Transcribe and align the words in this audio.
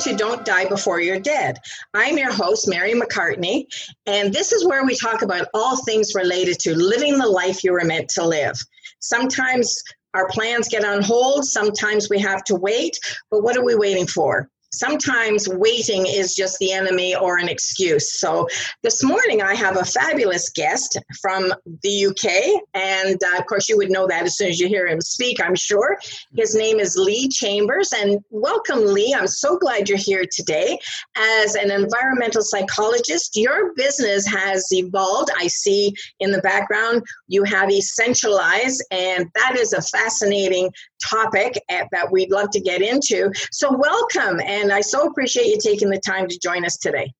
to 0.00 0.16
Don't 0.16 0.46
Die 0.46 0.64
Before 0.64 0.98
You're 0.98 1.20
Dead. 1.20 1.58
I'm 1.92 2.16
your 2.16 2.32
host, 2.32 2.66
Mary 2.66 2.94
McCartney, 2.94 3.66
and 4.06 4.32
this 4.32 4.50
is 4.50 4.66
where 4.66 4.86
we 4.86 4.96
talk 4.96 5.20
about 5.20 5.48
all 5.52 5.84
things 5.84 6.14
related 6.14 6.58
to 6.60 6.74
living 6.74 7.18
the 7.18 7.26
life 7.26 7.62
you 7.62 7.72
were 7.72 7.84
meant 7.84 8.08
to 8.10 8.26
live. 8.26 8.58
Sometimes 9.00 9.76
our 10.14 10.26
plans 10.28 10.68
get 10.68 10.86
on 10.86 11.02
hold, 11.02 11.44
sometimes 11.44 12.08
we 12.08 12.18
have 12.18 12.42
to 12.44 12.54
wait, 12.54 12.98
but 13.30 13.42
what 13.42 13.58
are 13.58 13.64
we 13.64 13.74
waiting 13.74 14.06
for? 14.06 14.48
Sometimes 14.72 15.48
waiting 15.48 16.06
is 16.06 16.34
just 16.34 16.58
the 16.58 16.72
enemy 16.72 17.14
or 17.14 17.38
an 17.38 17.48
excuse. 17.48 18.20
So 18.20 18.48
this 18.82 19.02
morning 19.02 19.42
I 19.42 19.54
have 19.54 19.76
a 19.76 19.84
fabulous 19.84 20.48
guest 20.50 20.98
from 21.20 21.52
the 21.82 22.06
UK, 22.06 22.62
and 22.74 23.18
uh, 23.22 23.38
of 23.38 23.46
course 23.46 23.68
you 23.68 23.76
would 23.76 23.90
know 23.90 24.06
that 24.06 24.24
as 24.24 24.36
soon 24.36 24.48
as 24.48 24.60
you 24.60 24.68
hear 24.68 24.86
him 24.86 25.00
speak, 25.00 25.40
I'm 25.42 25.54
sure. 25.54 25.98
His 26.36 26.54
name 26.54 26.78
is 26.78 26.96
Lee 26.96 27.28
Chambers, 27.28 27.92
and 27.92 28.20
welcome, 28.30 28.86
Lee. 28.86 29.14
I'm 29.16 29.26
so 29.26 29.58
glad 29.58 29.88
you're 29.88 29.98
here 29.98 30.24
today. 30.30 30.78
As 31.16 31.54
an 31.54 31.70
environmental 31.70 32.42
psychologist, 32.42 33.36
your 33.36 33.74
business 33.74 34.26
has 34.26 34.66
evolved. 34.72 35.30
I 35.36 35.46
see 35.46 35.92
in 36.20 36.30
the 36.30 36.40
background 36.42 37.02
you 37.28 37.44
have 37.44 37.70
Essentialize, 37.70 38.78
and 38.90 39.30
that 39.34 39.56
is 39.56 39.72
a 39.72 39.82
fascinating 39.82 40.70
topic 41.02 41.58
eh, 41.68 41.84
that 41.92 42.10
we'd 42.10 42.30
love 42.30 42.50
to 42.50 42.60
get 42.60 42.82
into. 42.82 43.30
So 43.50 43.74
welcome. 43.76 44.40
And 44.44 44.59
and 44.60 44.72
I 44.72 44.80
so 44.80 45.06
appreciate 45.06 45.46
you 45.46 45.58
taking 45.58 45.90
the 45.90 46.00
time 46.00 46.28
to 46.28 46.38
join 46.38 46.64
us 46.64 46.76
today. 46.76 47.12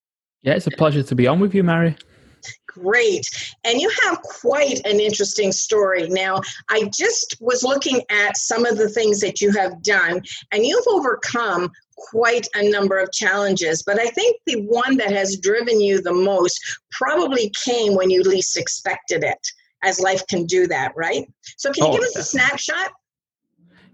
Yeah, 0.42 0.54
it's 0.54 0.66
a 0.66 0.70
pleasure 0.70 1.02
to 1.02 1.14
be 1.14 1.26
on 1.26 1.40
with 1.40 1.54
you, 1.54 1.62
Mary. 1.62 1.96
Great. 2.66 3.26
And 3.64 3.80
you 3.80 3.90
have 4.04 4.22
quite 4.22 4.80
an 4.86 5.00
interesting 5.00 5.52
story. 5.52 6.08
Now, 6.08 6.40
I 6.68 6.88
just 6.96 7.36
was 7.40 7.62
looking 7.62 8.00
at 8.10 8.36
some 8.36 8.64
of 8.64 8.78
the 8.78 8.88
things 8.88 9.20
that 9.20 9.40
you 9.40 9.50
have 9.52 9.82
done, 9.82 10.22
and 10.52 10.64
you've 10.64 10.86
overcome 10.86 11.70
quite 11.96 12.46
a 12.54 12.70
number 12.70 12.98
of 12.98 13.12
challenges. 13.12 13.82
But 13.82 13.98
I 13.98 14.06
think 14.06 14.40
the 14.46 14.62
one 14.62 14.96
that 14.98 15.10
has 15.10 15.36
driven 15.36 15.80
you 15.80 16.00
the 16.00 16.14
most 16.14 16.58
probably 16.92 17.52
came 17.64 17.94
when 17.94 18.08
you 18.08 18.22
least 18.22 18.56
expected 18.56 19.24
it, 19.24 19.46
as 19.82 20.00
life 20.00 20.26
can 20.28 20.46
do 20.46 20.66
that, 20.68 20.92
right? 20.96 21.30
So, 21.56 21.72
can 21.72 21.84
you 21.84 21.90
oh, 21.90 21.92
give 21.94 22.04
us 22.04 22.16
a 22.16 22.22
snapshot? 22.22 22.92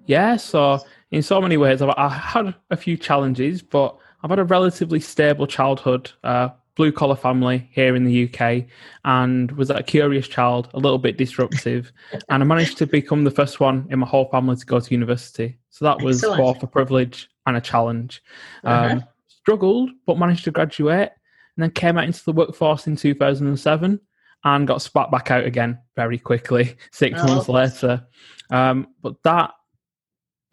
Yeah, 0.06 0.36
so 0.36 0.80
in 1.10 1.22
so 1.22 1.40
many 1.40 1.56
ways, 1.56 1.82
I've, 1.82 1.94
I 1.96 2.08
had 2.08 2.54
a 2.70 2.76
few 2.76 2.96
challenges, 2.96 3.62
but 3.62 3.96
I've 4.22 4.30
had 4.30 4.38
a 4.38 4.44
relatively 4.44 5.00
stable 5.00 5.46
childhood, 5.46 6.10
uh, 6.24 6.50
blue 6.74 6.92
collar 6.92 7.16
family 7.16 7.68
here 7.72 7.96
in 7.96 8.04
the 8.04 8.28
UK, 8.28 8.64
and 9.04 9.50
was 9.52 9.70
a 9.70 9.82
curious 9.82 10.28
child, 10.28 10.68
a 10.74 10.78
little 10.78 10.98
bit 10.98 11.16
disruptive, 11.16 11.92
and 12.28 12.42
I 12.42 12.46
managed 12.46 12.78
to 12.78 12.86
become 12.86 13.24
the 13.24 13.30
first 13.30 13.60
one 13.60 13.86
in 13.90 13.98
my 13.98 14.06
whole 14.06 14.28
family 14.30 14.56
to 14.56 14.66
go 14.66 14.80
to 14.80 14.90
university. 14.90 15.58
So 15.70 15.84
that 15.84 16.00
was 16.02 16.22
Excellent. 16.22 16.42
both 16.42 16.62
a 16.62 16.66
privilege 16.66 17.28
and 17.46 17.56
a 17.56 17.60
challenge. 17.60 18.22
Uh-huh. 18.64 18.94
Um, 18.94 19.04
struggled, 19.28 19.90
but 20.06 20.18
managed 20.18 20.44
to 20.44 20.50
graduate, 20.50 21.10
and 21.56 21.62
then 21.62 21.70
came 21.70 21.98
out 21.98 22.04
into 22.04 22.24
the 22.24 22.32
workforce 22.32 22.86
in 22.86 22.96
2007 22.96 24.00
and 24.44 24.66
got 24.66 24.82
spat 24.82 25.10
back 25.10 25.30
out 25.30 25.44
again 25.44 25.78
very 25.96 26.18
quickly 26.18 26.76
six 26.92 27.18
oh. 27.22 27.26
months 27.26 27.48
later. 27.48 28.06
Um, 28.50 28.88
but 29.02 29.22
that 29.24 29.52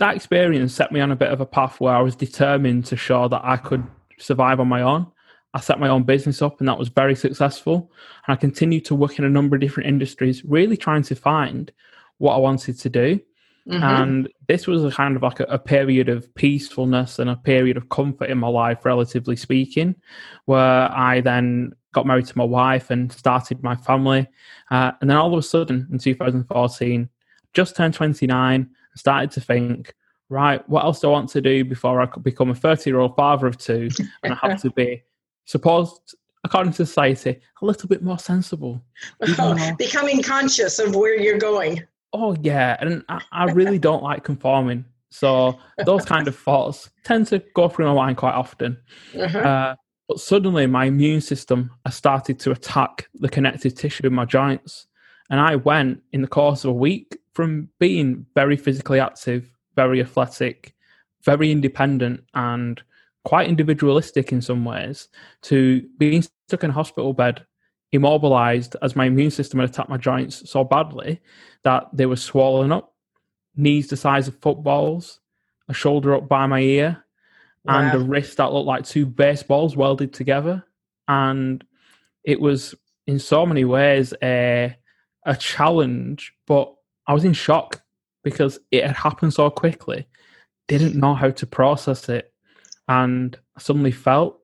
that 0.04 0.18
experience 0.18 0.74
set 0.74 0.92
me 0.92 1.00
on 1.00 1.12
a 1.12 1.16
bit 1.16 1.32
of 1.32 1.40
a 1.40 1.46
path 1.46 1.80
where 1.80 1.96
I 1.96 2.02
was 2.02 2.14
determined 2.14 2.86
to 2.88 2.98
show 2.98 3.30
that 3.30 3.40
I 3.42 3.56
could 3.56 3.88
survive 4.20 4.60
on 4.60 4.68
my 4.68 4.82
own. 4.82 5.08
I 5.54 5.62
set 5.62 5.80
my 5.80 5.88
own 5.88 6.04
business 6.04 6.42
up 6.42 6.60
and 6.60 6.68
that 6.68 6.78
was 6.78 6.90
very 6.90 7.16
successful. 7.16 7.90
And 8.28 8.34
I 8.34 8.36
continued 8.36 8.84
to 8.86 8.96
work 8.96 9.18
in 9.18 9.24
a 9.24 9.30
number 9.30 9.56
of 9.56 9.62
different 9.62 9.88
industries, 9.88 10.44
really 10.44 10.76
trying 10.76 11.04
to 11.04 11.16
find 11.16 11.72
what 12.18 12.36
I 12.36 12.38
wanted 12.38 12.78
to 12.80 12.90
do. 12.90 13.22
Mm-hmm. 13.66 13.82
And 13.82 14.30
this 14.50 14.68
was 14.68 14.84
a 14.84 14.92
kind 14.92 15.16
of 15.16 15.24
like 15.24 15.40
a, 15.40 15.46
a, 15.46 15.58
period 15.58 16.10
of 16.10 16.36
peacefulness 16.36 17.18
and 17.18 17.30
a 17.30 17.38
period 17.38 17.78
of 17.78 17.88
comfort 17.88 18.30
in 18.30 18.38
my 18.38 18.50
life, 18.50 18.84
relatively 18.84 19.38
speaking, 19.38 19.96
where 20.44 20.92
I 20.92 21.22
then 21.22 21.72
got 21.94 22.06
married 22.06 22.26
to 22.26 22.38
my 22.38 22.44
wife 22.44 22.90
and 22.90 23.10
started 23.10 23.64
my 23.64 23.78
family. 23.78 24.28
Uh, 24.70 24.92
and 25.00 25.10
then 25.10 25.16
all 25.16 25.32
of 25.32 25.40
a 25.40 25.44
sudden 25.44 25.88
in 25.94 25.98
2014, 25.98 27.08
just 27.54 27.78
turned 27.78 27.94
29, 27.94 28.70
started 28.96 29.32
to 29.32 29.42
think, 29.42 29.94
right, 30.30 30.68
what 30.70 30.84
else 30.84 31.00
do 31.00 31.08
I 31.08 31.12
want 31.12 31.30
to 31.30 31.42
do 31.42 31.64
before 31.66 32.02
I 32.02 32.08
become 32.22 32.50
a 32.50 32.56
30 32.56 32.90
year 32.90 33.00
old 33.00 33.16
father 33.16 33.48
of 33.48 33.58
two? 33.58 33.90
And 34.24 34.34
I 34.34 34.48
have 34.48 34.62
to 34.62 34.72
be 34.72 35.04
supposed, 35.46 36.16
according 36.44 36.74
to 36.74 36.86
society, 36.86 37.40
a 37.62 37.66
little 37.66 37.88
bit 37.88 38.04
more 38.04 38.20
sensible. 38.20 38.82
Becoming 39.78 40.22
conscious 40.22 40.80
of 40.80 40.96
where 40.96 41.20
you're 41.20 41.38
going. 41.38 41.84
Oh, 42.14 42.36
yeah. 42.42 42.78
And 42.80 43.04
I, 43.10 43.22
I 43.32 43.46
really 43.46 43.80
don't 43.80 44.04
like 44.04 44.24
conforming. 44.24 44.86
So 45.10 45.60
those 45.86 46.06
kind 46.06 46.28
of 46.28 46.36
thoughts 46.36 46.90
tend 47.04 47.28
to 47.28 47.44
go 47.54 47.70
through 47.70 47.86
my 47.86 47.94
mind 47.94 48.18
quite 48.18 48.34
often. 48.34 48.78
Uh-huh. 49.20 49.38
Uh, 49.38 49.76
but 50.08 50.20
suddenly 50.20 50.66
my 50.66 50.86
immune 50.86 51.22
system 51.22 51.72
has 51.86 51.96
started 51.96 52.40
to 52.40 52.52
attack 52.52 53.08
the 53.14 53.30
connective 53.30 53.76
tissue 53.76 54.08
in 54.08 54.14
my 54.14 54.26
joints. 54.26 54.88
And 55.30 55.40
I 55.40 55.56
went 55.56 56.02
in 56.12 56.22
the 56.22 56.28
course 56.28 56.64
of 56.64 56.72
a 56.72 56.74
week 56.74 57.18
from 57.34 57.70
being 57.80 58.26
very 58.36 58.56
physically 58.56 59.00
active, 59.00 59.50
very 59.76 60.02
athletic, 60.02 60.76
very 61.24 61.52
independent, 61.52 62.24
and 62.34 62.82
quite 63.24 63.48
individualistic 63.48 64.32
in 64.32 64.42
some 64.42 64.66
ways, 64.66 65.08
to 65.42 65.82
being 65.98 66.22
stuck 66.48 66.64
in 66.64 66.70
a 66.70 66.74
hospital 66.74 67.14
bed, 67.14 67.46
immobilized 67.92 68.76
as 68.82 68.96
my 68.96 69.06
immune 69.06 69.32
system 69.32 69.60
had 69.60 69.70
attacked 69.70 69.90
my 69.90 69.98
joints 69.98 70.50
so 70.50 70.64
badly 70.64 71.22
that 71.64 71.88
they 71.94 72.06
were 72.06 72.16
swollen 72.16 72.72
up, 72.72 72.94
knees 73.56 73.88
the 73.88 73.98
size 73.98 74.28
of 74.28 74.38
footballs, 74.40 75.20
a 75.70 75.74
shoulder 75.74 76.16
up 76.16 76.28
by 76.28 76.46
my 76.46 76.60
ear, 76.60 77.04
wow. 77.64 77.80
and 77.80 77.94
a 77.94 78.00
wrist 78.04 78.38
that 78.38 78.52
looked 78.52 78.68
like 78.68 78.84
two 78.84 79.06
baseballs 79.06 79.78
welded 79.78 80.12
together. 80.12 80.64
And 81.08 81.64
it 82.24 82.40
was 82.40 82.76
in 83.08 83.20
so 83.20 83.46
many 83.46 83.66
ways 83.66 84.14
a 84.22 84.76
a 85.26 85.36
challenge, 85.38 86.34
but 86.48 86.74
I 87.08 87.14
was 87.14 87.26
in 87.26 87.34
shock 87.34 87.82
because 88.24 88.60
it 88.72 88.86
had 88.86 88.96
happened 88.96 89.34
so 89.34 89.50
quickly. 89.50 90.08
Didn't 90.68 90.96
know 90.96 91.14
how 91.14 91.30
to 91.32 91.46
process 91.46 92.08
it, 92.10 92.34
and 92.88 93.38
suddenly 93.58 93.92
felt 93.92 94.40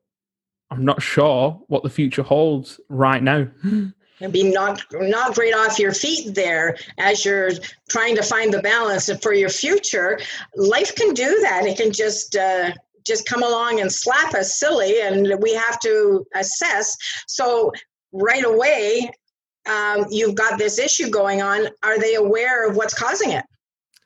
I'm 0.72 0.86
not 0.86 1.02
sure 1.02 1.62
what 1.68 1.84
the 1.84 1.90
future 1.90 2.24
holds 2.24 2.80
right 2.90 3.24
now. 3.24 3.48
And 4.22 4.34
be 4.34 4.52
not 4.52 4.84
not 4.92 5.34
great 5.34 5.56
off 5.56 5.80
your 5.80 5.94
feet 5.94 6.36
there 6.36 6.76
as 6.98 7.24
you're 7.24 7.52
trying 7.90 8.18
to 8.18 8.22
find 8.22 8.54
the 8.54 8.62
balance 8.62 9.08
and 9.08 9.22
for 9.22 9.32
your 9.32 9.48
future. 9.48 10.20
Life 10.58 10.94
can 10.96 11.14
do 11.14 11.40
that. 11.40 11.66
It 11.66 11.78
can 11.78 11.94
just 11.94 12.36
uh, 12.36 12.74
just 13.08 13.26
come 13.30 13.44
along 13.44 13.80
and 13.80 13.90
slap 13.90 14.34
us 14.34 14.60
silly, 14.60 15.00
and 15.00 15.42
we 15.42 15.54
have 15.54 15.80
to 15.80 16.28
assess. 16.36 16.98
So 17.28 17.72
right 18.12 18.44
away, 18.44 19.10
um, 19.68 20.06
you've 20.10 20.36
got 20.36 20.58
this 20.58 20.80
issue 20.80 21.10
going 21.10 21.42
on, 21.42 21.68
are 21.84 22.00
they 22.00 22.16
aware 22.16 22.68
of 22.68 22.76
what's 22.76 22.94
causing 22.94 23.32
it? 23.32 23.46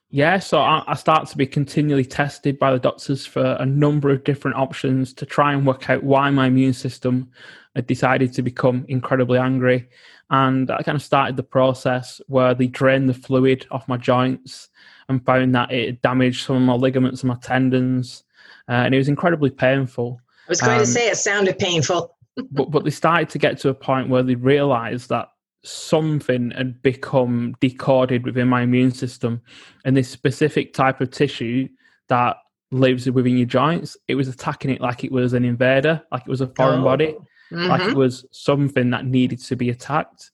Yeah, 0.10 0.38
so 0.38 0.60
I, 0.60 0.84
I 0.86 0.94
start 0.94 1.28
to 1.30 1.38
be 1.38 1.48
continually 1.48 2.06
tested 2.06 2.60
by 2.60 2.72
the 2.72 2.80
doctors 2.80 3.26
for 3.26 3.58
a 3.60 3.66
number 3.66 4.12
of 4.12 4.24
different 4.24 4.58
options 4.58 5.12
to 5.14 5.26
try 5.26 5.54
and 5.54 5.66
work 5.66 5.90
out 5.90 6.04
why 6.04 6.30
my 6.30 6.48
immune 6.48 6.74
system 6.74 7.32
had 7.76 7.88
decided 7.88 8.32
to 8.34 8.44
become 8.44 8.86
incredibly 8.88 9.40
angry. 9.40 9.90
And 10.30 10.70
I 10.70 10.84
kind 10.84 10.96
of 10.96 11.02
started 11.02 11.36
the 11.36 11.44
process 11.44 12.22
where 12.28 12.54
they 12.54 12.68
drained 12.68 13.10
the 13.10 13.16
fluid 13.16 13.66
off 13.72 13.88
my 13.88 13.98
joints 13.98 14.70
and 15.10 15.26
found 15.26 15.56
that 15.56 15.72
it 15.72 16.02
damaged 16.02 16.46
some 16.46 16.58
of 16.58 16.62
my 16.62 16.76
ligaments 16.76 17.24
and 17.24 17.30
my 17.30 17.38
tendons. 17.42 18.24
Uh, 18.70 18.74
and 18.74 18.94
it 18.94 19.00
was 19.00 19.10
incredibly 19.10 19.50
painful. 19.50 20.20
I 20.48 20.52
was 20.52 20.62
going 20.62 20.78
um, 20.78 20.86
to 20.86 20.86
say 20.86 21.08
it 21.08 21.18
sounded 21.18 21.58
painful. 21.58 22.16
but 22.52 22.72
but 22.72 22.84
they 22.84 22.90
started 22.90 23.30
to 23.30 23.38
get 23.38 23.60
to 23.60 23.70
a 23.70 23.74
point 23.74 24.10
where 24.10 24.24
they 24.24 24.36
realized 24.36 25.10
that 25.10 25.30
something 25.64 26.52
and 26.54 26.82
become 26.82 27.56
decoded 27.62 28.26
within 28.26 28.48
my 28.48 28.62
immune 28.62 28.92
system 28.92 29.42
and 29.86 29.96
this 29.96 30.10
specific 30.10 30.74
type 30.74 31.00
of 31.00 31.10
tissue 31.10 31.68
that 32.10 32.36
lives 32.72 33.10
within 33.10 33.38
your 33.38 33.46
joints 33.46 33.96
it 34.08 34.16
was 34.16 34.28
attacking 34.28 34.72
it 34.72 34.82
like 34.82 35.04
it 35.04 35.12
was 35.12 35.34
an 35.34 35.46
invader 35.46 36.02
like 36.12 36.22
it 36.22 36.30
was 36.30 36.42
a 36.42 36.48
foreign 36.48 36.82
oh. 36.82 36.84
body 36.84 37.16
mm-hmm. 37.52 37.68
like 37.68 37.82
it 37.82 37.96
was 37.96 38.26
something 38.32 38.90
that 38.90 39.06
needed 39.06 39.40
to 39.40 39.56
be 39.56 39.70
attacked 39.70 40.32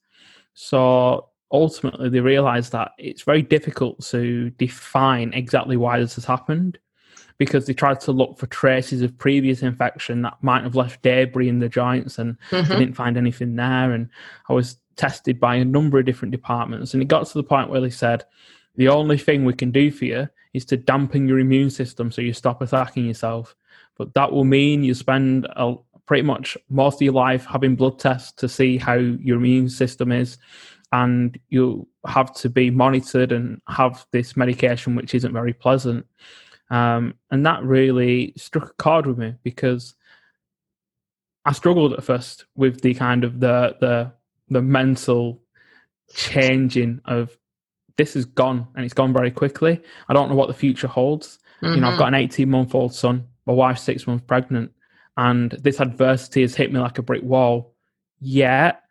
so 0.54 1.28
ultimately 1.52 2.08
they 2.08 2.20
realized 2.20 2.72
that 2.72 2.92
it's 2.98 3.22
very 3.22 3.42
difficult 3.42 4.00
to 4.00 4.50
define 4.50 5.32
exactly 5.32 5.76
why 5.76 5.98
this 5.98 6.14
has 6.14 6.24
happened 6.24 6.78
because 7.38 7.66
they 7.66 7.72
tried 7.72 8.00
to 8.00 8.12
look 8.12 8.36
for 8.38 8.46
traces 8.48 9.00
of 9.00 9.16
previous 9.16 9.62
infection 9.62 10.22
that 10.22 10.36
might 10.42 10.62
have 10.64 10.74
left 10.74 11.02
debris 11.02 11.48
in 11.48 11.60
the 11.60 11.68
joints 11.68 12.18
and 12.18 12.36
mm-hmm. 12.50 12.68
they 12.68 12.78
didn't 12.78 12.96
find 12.96 13.16
anything 13.16 13.54
there 13.54 13.92
and 13.92 14.08
i 14.48 14.52
was 14.52 14.76
tested 15.00 15.40
by 15.40 15.56
a 15.56 15.64
number 15.64 15.98
of 15.98 16.04
different 16.04 16.32
departments. 16.32 16.92
And 16.92 17.02
it 17.02 17.08
got 17.08 17.26
to 17.26 17.38
the 17.38 17.42
point 17.42 17.70
where 17.70 17.80
they 17.80 17.90
said, 17.90 18.24
the 18.76 18.88
only 18.88 19.16
thing 19.16 19.44
we 19.44 19.54
can 19.54 19.70
do 19.70 19.90
for 19.90 20.04
you 20.04 20.28
is 20.52 20.66
to 20.66 20.76
dampen 20.76 21.26
your 21.26 21.38
immune 21.38 21.70
system 21.70 22.12
so 22.12 22.20
you 22.20 22.34
stop 22.34 22.60
attacking 22.60 23.06
yourself. 23.06 23.56
But 23.96 24.12
that 24.12 24.30
will 24.30 24.44
mean 24.44 24.84
you 24.84 24.94
spend 24.94 25.46
a, 25.56 25.74
pretty 26.04 26.22
much 26.22 26.56
most 26.68 26.96
of 26.96 27.02
your 27.02 27.14
life 27.14 27.46
having 27.46 27.76
blood 27.76 27.98
tests 27.98 28.32
to 28.32 28.48
see 28.48 28.76
how 28.76 28.94
your 28.94 29.38
immune 29.38 29.70
system 29.70 30.12
is. 30.12 30.36
And 30.92 31.38
you 31.48 31.88
have 32.06 32.34
to 32.34 32.50
be 32.50 32.70
monitored 32.70 33.32
and 33.32 33.60
have 33.68 34.04
this 34.12 34.36
medication, 34.36 34.96
which 34.96 35.14
isn't 35.14 35.32
very 35.32 35.54
pleasant. 35.54 36.04
Um, 36.68 37.14
and 37.30 37.46
that 37.46 37.62
really 37.62 38.34
struck 38.36 38.70
a 38.70 38.82
chord 38.82 39.06
with 39.06 39.18
me 39.18 39.34
because 39.42 39.94
I 41.44 41.52
struggled 41.52 41.94
at 41.94 42.04
first 42.04 42.44
with 42.54 42.80
the 42.82 42.94
kind 42.94 43.24
of 43.24 43.40
the 43.40 43.76
the 43.80 44.12
the 44.50 44.62
mental 44.62 45.40
changing 46.12 47.00
of 47.04 47.36
this 47.96 48.16
is 48.16 48.24
gone 48.24 48.66
and 48.74 48.84
it's 48.84 48.94
gone 48.94 49.12
very 49.12 49.30
quickly. 49.30 49.80
I 50.08 50.14
don't 50.14 50.28
know 50.28 50.34
what 50.34 50.48
the 50.48 50.54
future 50.54 50.88
holds. 50.88 51.38
Mm-hmm. 51.62 51.74
You 51.74 51.80
know, 51.80 51.86
I've 51.88 51.92
mm-hmm. 51.92 51.98
got 51.98 52.08
an 52.08 52.14
18 52.14 52.50
month 52.50 52.74
old 52.74 52.94
son, 52.94 53.26
my 53.46 53.52
wife's 53.52 53.82
six 53.82 54.06
months 54.06 54.24
pregnant, 54.26 54.72
and 55.16 55.52
this 55.52 55.80
adversity 55.80 56.42
has 56.42 56.54
hit 56.54 56.72
me 56.72 56.80
like 56.80 56.98
a 56.98 57.02
brick 57.02 57.22
wall. 57.22 57.74
Yet 58.20 58.82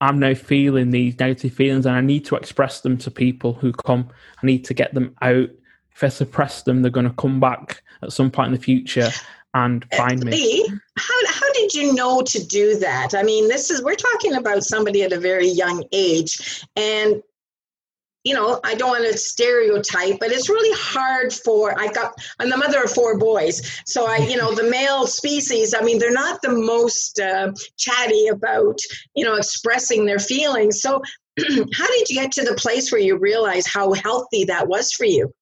I'm 0.00 0.18
now 0.18 0.34
feeling 0.34 0.90
these 0.90 1.18
negative 1.18 1.52
feelings 1.52 1.86
and 1.86 1.96
I 1.96 2.00
need 2.00 2.24
to 2.26 2.36
express 2.36 2.80
them 2.80 2.98
to 2.98 3.10
people 3.10 3.54
who 3.54 3.72
come. 3.72 4.08
I 4.42 4.46
need 4.46 4.64
to 4.66 4.74
get 4.74 4.94
them 4.94 5.14
out. 5.22 5.48
If 5.94 6.04
I 6.04 6.08
suppress 6.08 6.62
them, 6.62 6.82
they're 6.82 6.90
going 6.90 7.08
to 7.08 7.14
come 7.14 7.40
back 7.40 7.82
at 8.02 8.12
some 8.12 8.30
point 8.30 8.48
in 8.48 8.54
the 8.54 8.60
future 8.60 9.08
and 9.64 9.84
find 9.94 10.24
me. 10.24 10.66
How, 10.98 11.26
how 11.28 11.52
did 11.52 11.72
you 11.72 11.94
know 11.94 12.22
to 12.22 12.46
do 12.46 12.78
that? 12.78 13.14
I 13.14 13.22
mean, 13.22 13.48
this 13.48 13.70
is, 13.70 13.82
we're 13.82 13.94
talking 13.94 14.34
about 14.34 14.62
somebody 14.62 15.02
at 15.02 15.12
a 15.12 15.20
very 15.20 15.48
young 15.48 15.84
age. 15.92 16.64
And 16.76 17.22
you 18.24 18.34
know, 18.34 18.58
I 18.64 18.74
don't 18.74 18.90
want 18.90 19.04
to 19.04 19.16
stereotype, 19.16 20.18
but 20.18 20.32
it's 20.32 20.48
really 20.48 20.76
hard 20.76 21.32
for 21.32 21.78
I 21.78 21.86
got 21.92 22.12
I'm 22.40 22.50
the 22.50 22.56
mother 22.56 22.82
of 22.82 22.90
four 22.90 23.16
boys, 23.18 23.80
so 23.86 24.08
I 24.08 24.16
you 24.16 24.36
know 24.36 24.52
the 24.52 24.68
male 24.70 25.06
species. 25.06 25.74
I 25.78 25.82
mean, 25.82 26.00
they're 26.00 26.10
not 26.10 26.42
the 26.42 26.50
most 26.50 27.20
uh, 27.20 27.52
chatty 27.78 28.26
about 28.26 28.80
you 29.14 29.24
know 29.24 29.36
expressing 29.36 30.06
their 30.06 30.18
feelings. 30.18 30.82
So, 30.82 31.00
how 31.38 31.86
did 31.86 32.08
you 32.08 32.16
get 32.16 32.32
to 32.32 32.42
the 32.42 32.56
place 32.56 32.90
where 32.90 33.00
you 33.00 33.16
realize 33.16 33.64
how 33.64 33.92
healthy 33.92 34.42
that 34.46 34.66
was 34.66 34.90
for 34.90 35.04
you? 35.04 35.32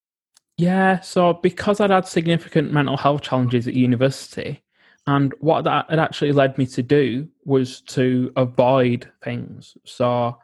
Yeah, 0.56 1.00
so 1.00 1.34
because 1.34 1.80
I'd 1.80 1.90
had 1.90 2.06
significant 2.06 2.72
mental 2.72 2.96
health 2.96 3.22
challenges 3.22 3.66
at 3.66 3.74
university, 3.74 4.62
and 5.06 5.34
what 5.40 5.64
that 5.64 5.90
had 5.90 5.98
actually 5.98 6.32
led 6.32 6.56
me 6.56 6.66
to 6.66 6.82
do 6.82 7.28
was 7.44 7.80
to 7.82 8.32
avoid 8.36 9.10
things. 9.22 9.76
So 9.84 10.38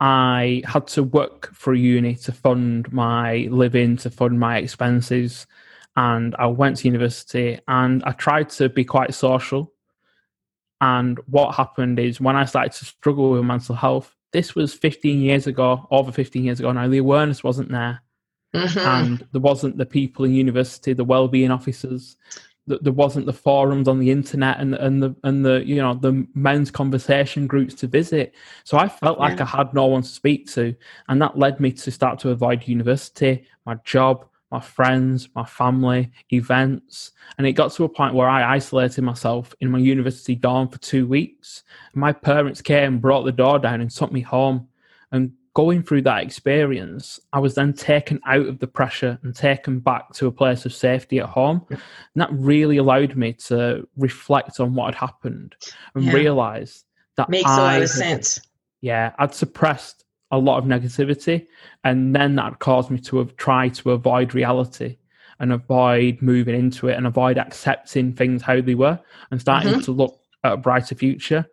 I 0.00 0.62
had 0.66 0.86
to 0.88 1.02
work 1.04 1.54
for 1.54 1.74
uni 1.74 2.16
to 2.16 2.32
fund 2.32 2.92
my 2.92 3.48
living, 3.50 3.96
to 3.98 4.10
fund 4.10 4.38
my 4.38 4.58
expenses. 4.58 5.46
And 5.96 6.34
I 6.38 6.46
went 6.46 6.78
to 6.78 6.88
university 6.88 7.60
and 7.68 8.02
I 8.04 8.12
tried 8.12 8.50
to 8.50 8.68
be 8.68 8.84
quite 8.84 9.14
social. 9.14 9.72
And 10.80 11.18
what 11.26 11.54
happened 11.54 11.98
is 12.00 12.20
when 12.20 12.36
I 12.36 12.44
started 12.46 12.72
to 12.72 12.84
struggle 12.84 13.30
with 13.30 13.44
mental 13.44 13.76
health, 13.76 14.14
this 14.32 14.54
was 14.54 14.74
15 14.74 15.20
years 15.20 15.46
ago, 15.46 15.86
over 15.90 16.10
15 16.10 16.44
years 16.44 16.58
ago 16.58 16.72
now, 16.72 16.88
the 16.88 16.98
awareness 16.98 17.44
wasn't 17.44 17.70
there. 17.70 18.02
Mm-hmm. 18.54 18.78
And 18.78 19.26
there 19.32 19.40
wasn't 19.40 19.78
the 19.78 19.86
people 19.86 20.24
in 20.24 20.34
university, 20.34 20.92
the 20.92 21.04
well-being 21.04 21.50
officers, 21.50 22.16
there 22.66 22.92
wasn't 22.92 23.26
the 23.26 23.32
forums 23.32 23.88
on 23.88 23.98
the 23.98 24.10
internet 24.10 24.60
and 24.60 24.74
and 24.74 25.02
the 25.02 25.14
and 25.24 25.44
the 25.44 25.66
you 25.66 25.76
know 25.76 25.94
the 25.94 26.26
men's 26.34 26.70
conversation 26.70 27.46
groups 27.46 27.74
to 27.74 27.88
visit. 27.88 28.34
So 28.64 28.78
i 28.78 28.88
felt 28.88 29.18
yeah. 29.18 29.24
like 29.24 29.40
i 29.40 29.44
had 29.44 29.74
no 29.74 29.86
one 29.86 30.02
to 30.02 30.08
speak 30.08 30.46
to 30.52 30.74
and 31.08 31.20
that 31.20 31.36
led 31.36 31.58
me 31.58 31.72
to 31.72 31.90
start 31.90 32.20
to 32.20 32.30
avoid 32.30 32.68
university 32.68 33.44
my 33.66 33.74
job 33.84 34.26
my 34.52 34.60
friends 34.60 35.28
my 35.34 35.44
family 35.44 36.12
events. 36.30 37.12
And 37.36 37.46
it 37.46 37.54
got 37.54 37.72
to 37.72 37.84
a 37.84 37.88
point 37.88 38.14
where 38.14 38.28
i 38.28 38.54
isolated 38.54 39.02
myself 39.02 39.54
in 39.60 39.70
my 39.70 39.78
university 39.78 40.36
dorm 40.36 40.68
for 40.68 40.78
two 40.78 41.06
weeks. 41.06 41.64
My 41.94 42.12
parents 42.12 42.62
came 42.62 43.00
brought 43.00 43.24
the 43.24 43.32
door 43.32 43.58
down 43.58 43.80
and 43.80 43.90
took 43.90 44.12
me 44.12 44.20
home. 44.20 44.68
And 45.10 45.32
going 45.54 45.82
through 45.82 46.02
that 46.02 46.22
experience, 46.22 47.20
I 47.32 47.38
was 47.38 47.54
then 47.54 47.72
taken 47.72 48.20
out 48.26 48.46
of 48.46 48.58
the 48.58 48.66
pressure 48.66 49.18
and 49.22 49.34
taken 49.34 49.80
back 49.80 50.12
to 50.14 50.26
a 50.26 50.32
place 50.32 50.64
of 50.64 50.72
safety 50.72 51.18
at 51.18 51.28
home. 51.28 51.66
And 51.68 51.80
that 52.16 52.32
really 52.32 52.78
allowed 52.78 53.16
me 53.16 53.34
to 53.34 53.86
reflect 53.96 54.60
on 54.60 54.74
what 54.74 54.94
had 54.94 55.00
happened 55.00 55.56
and 55.94 56.04
yeah. 56.04 56.12
realize 56.12 56.84
that 57.16 57.28
makes 57.28 57.50
I 57.50 57.56
a 57.56 57.60
lot 57.60 57.74
of 57.74 57.80
had, 57.82 57.90
sense. 57.90 58.40
Yeah, 58.80 59.12
I'd 59.18 59.34
suppressed 59.34 60.04
a 60.30 60.38
lot 60.38 60.58
of 60.58 60.64
negativity, 60.64 61.46
and 61.84 62.16
then 62.16 62.36
that 62.36 62.58
caused 62.58 62.90
me 62.90 62.98
to 62.98 63.18
have 63.18 63.36
tried 63.36 63.74
to 63.74 63.90
avoid 63.90 64.34
reality 64.34 64.96
and 65.38 65.52
avoid 65.52 66.22
moving 66.22 66.54
into 66.54 66.88
it 66.88 66.96
and 66.96 67.06
avoid 67.06 67.36
accepting 67.36 68.14
things 68.14 68.40
how 68.40 68.60
they 68.60 68.74
were 68.74 68.98
and 69.30 69.40
starting 69.40 69.72
mm-hmm. 69.72 69.80
to 69.80 69.92
look 69.92 70.18
at 70.44 70.54
a 70.54 70.56
brighter 70.56 70.94
future. 70.94 71.46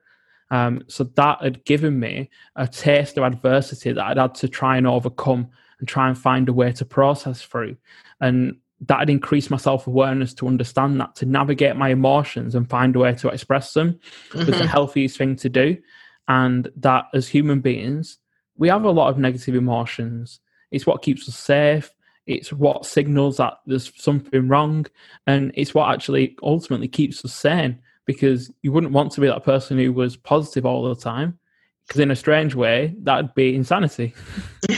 Um, 0.52 0.84
so 0.88 1.04
that 1.04 1.42
had 1.42 1.64
given 1.66 2.00
me 2.00 2.30
a 2.56 2.68
taste 2.68 3.18
of 3.18 3.24
adversity 3.24 3.92
that 3.92 4.04
I'd 4.04 4.18
had 4.18 4.36
to 4.36 4.48
try 4.48 4.78
and 4.78 4.88
overcome 4.88 5.48
and 5.80 5.88
try 5.88 6.08
and 6.08 6.18
find 6.18 6.50
a 6.50 6.54
way 6.54 6.72
to 6.74 6.86
process 6.86 7.42
through. 7.42 7.78
And 8.20 8.58
that 8.82 9.00
had 9.00 9.10
increased 9.10 9.52
my 9.52 9.58
self 9.58 9.88
awareness 9.88 10.34
to 10.36 10.48
understand 10.48 11.00
that, 11.02 11.16
to 11.18 11.26
navigate 11.26 11.76
my 11.76 11.90
emotions 11.90 12.56
and 12.56 12.70
find 12.70 12.96
a 12.96 13.00
way 13.00 13.14
to 13.16 13.30
express 13.30 13.74
them 13.74 13.94
mm-hmm. 13.94 14.38
was 14.40 14.48
the 14.48 14.54
mm-hmm. 14.54 14.66
healthiest 14.66 15.18
thing 15.18 15.36
to 15.38 15.50
do. 15.50 15.78
And 16.28 16.70
that 16.78 17.06
as 17.14 17.28
human 17.28 17.60
beings, 17.60 18.18
we 18.58 18.70
have 18.70 18.84
a 18.84 18.92
lot 18.92 19.10
of 19.10 19.18
negative 19.18 19.56
emotions. 19.56 20.40
It's 20.72 20.86
what 20.86 21.02
keeps 21.02 21.28
us 21.28 21.36
safe. 21.36 21.94
It's 22.28 22.54
what 22.54 22.86
signals 22.86 23.38
that 23.38 23.56
there's 23.66 23.92
something 23.96 24.48
wrong. 24.48 24.86
And 25.26 25.52
it's 25.56 25.74
what 25.74 25.92
actually 25.92 26.38
ultimately 26.44 26.88
keeps 26.88 27.26
us 27.26 27.34
sane 27.34 27.80
because 28.10 28.52
you 28.64 28.72
wouldn't 28.72 28.92
want 28.92 29.12
to 29.12 29.22
be 29.22 29.28
that 29.28 29.44
person 29.44 29.78
who 29.78 29.94
was 29.94 30.18
positive 30.18 30.66
all 30.66 30.82
the 30.82 31.00
time 31.00 31.38
because 31.88 32.00
in 32.00 32.10
a 32.10 32.16
strange 32.16 32.56
way 32.56 32.96
that'd 33.04 33.36
be 33.36 33.56
insanity. 33.56 34.16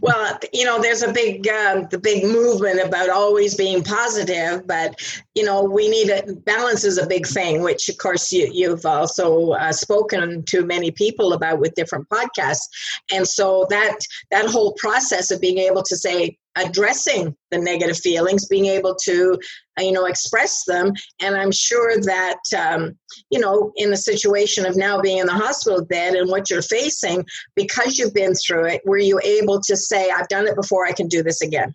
Well 0.00 0.38
you 0.52 0.64
know 0.64 0.80
there's 0.80 1.02
a 1.02 1.12
big 1.12 1.46
um, 1.48 1.88
the 1.90 1.98
big 1.98 2.24
movement 2.24 2.80
about 2.80 3.10
always 3.10 3.54
being 3.54 3.82
positive 3.82 4.66
but 4.66 4.94
you 5.34 5.44
know 5.44 5.62
we 5.62 5.88
need 5.88 6.10
a 6.10 6.32
balance 6.32 6.84
is 6.84 6.96
a 6.96 7.06
big 7.06 7.26
thing 7.26 7.62
which 7.62 7.88
of 7.88 7.98
course 7.98 8.32
you, 8.32 8.48
you've 8.52 8.86
also 8.86 9.50
uh, 9.52 9.72
spoken 9.72 10.44
to 10.44 10.64
many 10.64 10.90
people 10.90 11.32
about 11.32 11.58
with 11.60 11.74
different 11.74 12.08
podcasts. 12.08 12.68
And 13.12 13.26
so 13.26 13.66
that 13.70 13.98
that 14.30 14.46
whole 14.46 14.72
process 14.74 15.30
of 15.30 15.40
being 15.40 15.58
able 15.58 15.82
to 15.82 15.96
say 15.96 16.38
addressing 16.56 17.36
the 17.50 17.58
negative 17.58 17.98
feelings, 17.98 18.46
being 18.46 18.66
able 18.66 18.94
to, 19.04 19.38
uh, 19.78 19.82
you 19.82 19.92
know, 19.92 20.06
express 20.06 20.64
them. 20.66 20.92
And 21.20 21.36
I'm 21.36 21.52
sure 21.52 22.00
that, 22.00 22.38
um, 22.56 22.96
you 23.30 23.40
know, 23.40 23.72
in 23.76 23.90
the 23.90 23.96
situation 23.96 24.66
of 24.66 24.76
now 24.76 25.00
being 25.00 25.18
in 25.18 25.26
the 25.26 25.32
hospital 25.32 25.84
bed 25.84 26.14
and 26.14 26.30
what 26.30 26.50
you're 26.50 26.62
facing, 26.62 27.24
because 27.54 27.98
you've 27.98 28.14
been 28.14 28.34
through 28.34 28.66
it, 28.66 28.82
were 28.84 28.98
you 28.98 29.20
able 29.24 29.60
to 29.62 29.76
say, 29.76 30.10
I've 30.10 30.28
done 30.28 30.46
it 30.46 30.56
before, 30.56 30.86
I 30.86 30.92
can 30.92 31.08
do 31.08 31.22
this 31.22 31.42
again? 31.42 31.74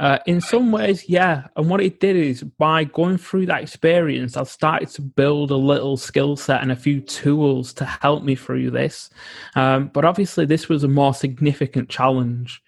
Uh, 0.00 0.18
in 0.26 0.40
some 0.40 0.72
ways, 0.72 1.08
yeah. 1.08 1.46
And 1.56 1.70
what 1.70 1.80
it 1.80 2.00
did 2.00 2.16
is 2.16 2.42
by 2.42 2.82
going 2.82 3.16
through 3.16 3.46
that 3.46 3.62
experience, 3.62 4.36
I've 4.36 4.48
started 4.48 4.88
to 4.90 5.02
build 5.02 5.52
a 5.52 5.56
little 5.56 5.96
skill 5.96 6.36
set 6.36 6.62
and 6.62 6.72
a 6.72 6.76
few 6.76 7.00
tools 7.00 7.72
to 7.74 7.84
help 7.84 8.24
me 8.24 8.34
through 8.34 8.72
this. 8.72 9.08
Um, 9.54 9.90
but 9.94 10.04
obviously, 10.04 10.46
this 10.46 10.68
was 10.68 10.82
a 10.82 10.88
more 10.88 11.14
significant 11.14 11.88
challenge 11.88 12.60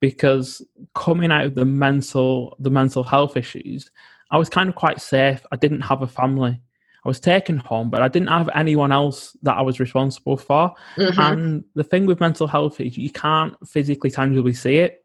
because 0.00 0.62
coming 0.94 1.30
out 1.30 1.46
of 1.46 1.54
the 1.54 1.64
mental 1.64 2.56
the 2.58 2.70
mental 2.70 3.02
health 3.02 3.36
issues, 3.36 3.90
I 4.30 4.38
was 4.38 4.48
kind 4.48 4.68
of 4.68 4.74
quite 4.74 5.00
safe. 5.00 5.44
I 5.52 5.56
didn't 5.56 5.82
have 5.82 6.02
a 6.02 6.06
family. 6.06 6.60
I 7.04 7.08
was 7.08 7.20
taken 7.20 7.58
home, 7.58 7.90
but 7.90 8.02
I 8.02 8.08
didn't 8.08 8.28
have 8.28 8.48
anyone 8.54 8.90
else 8.90 9.36
that 9.42 9.58
I 9.58 9.62
was 9.62 9.78
responsible 9.78 10.38
for. 10.38 10.74
Mm-hmm. 10.96 11.20
And 11.20 11.64
the 11.74 11.84
thing 11.84 12.06
with 12.06 12.20
mental 12.20 12.46
health 12.46 12.80
is 12.80 12.96
you 12.96 13.10
can't 13.10 13.54
physically 13.68 14.10
tangibly 14.10 14.54
see 14.54 14.76
it. 14.76 15.04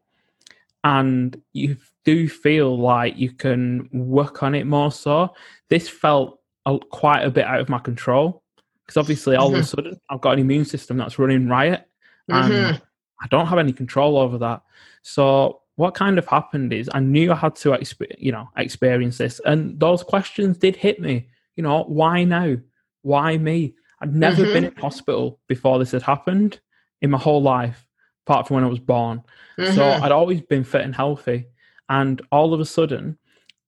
And 0.82 1.40
you 1.52 1.76
do 2.06 2.26
feel 2.26 2.78
like 2.78 3.18
you 3.18 3.32
can 3.32 3.88
work 3.92 4.42
on 4.42 4.54
it 4.54 4.66
more 4.66 4.90
so. 4.90 5.34
This 5.68 5.90
felt 5.90 6.40
a, 6.64 6.78
quite 6.78 7.20
a 7.20 7.30
bit 7.30 7.44
out 7.44 7.60
of 7.60 7.68
my 7.68 7.78
control 7.78 8.42
because 8.86 8.96
obviously 8.96 9.36
all 9.36 9.48
mm-hmm. 9.48 9.56
of 9.56 9.60
a 9.60 9.62
mm-hmm. 9.62 9.76
sudden 9.76 10.00
I've 10.08 10.20
got 10.20 10.34
an 10.34 10.40
immune 10.40 10.64
system 10.64 10.96
that's 10.96 11.18
running 11.18 11.48
riot 11.48 11.86
and 12.28 12.52
mm-hmm. 12.52 12.76
I 13.20 13.26
don't 13.28 13.46
have 13.46 13.58
any 13.58 13.72
control 13.72 14.16
over 14.16 14.38
that. 14.38 14.62
So 15.02 15.60
what 15.76 15.94
kind 15.94 16.18
of 16.18 16.26
happened 16.26 16.72
is 16.72 16.90
I 16.92 17.00
knew 17.00 17.32
I 17.32 17.36
had 17.36 17.56
to, 17.56 17.70
exp- 17.70 18.14
you 18.18 18.32
know, 18.32 18.48
experience 18.56 19.18
this, 19.18 19.40
and 19.44 19.78
those 19.80 20.02
questions 20.02 20.58
did 20.58 20.76
hit 20.76 21.00
me. 21.00 21.28
You 21.56 21.62
know, 21.62 21.84
why 21.84 22.24
now? 22.24 22.56
Why 23.02 23.38
me? 23.38 23.74
I'd 24.00 24.14
never 24.14 24.42
mm-hmm. 24.42 24.52
been 24.52 24.64
in 24.64 24.76
hospital 24.76 25.40
before 25.46 25.78
this 25.78 25.92
had 25.92 26.02
happened 26.02 26.60
in 27.02 27.10
my 27.10 27.18
whole 27.18 27.42
life, 27.42 27.86
apart 28.26 28.46
from 28.46 28.56
when 28.56 28.64
I 28.64 28.68
was 28.68 28.78
born. 28.78 29.22
Mm-hmm. 29.58 29.74
So 29.74 29.84
I'd 29.84 30.12
always 30.12 30.40
been 30.40 30.64
fit 30.64 30.82
and 30.82 30.94
healthy, 30.94 31.46
and 31.88 32.20
all 32.30 32.54
of 32.54 32.60
a 32.60 32.64
sudden, 32.64 33.18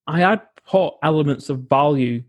I 0.06 0.20
had 0.20 0.40
put 0.66 0.94
elements 1.02 1.50
of 1.50 1.68
value 1.68 2.22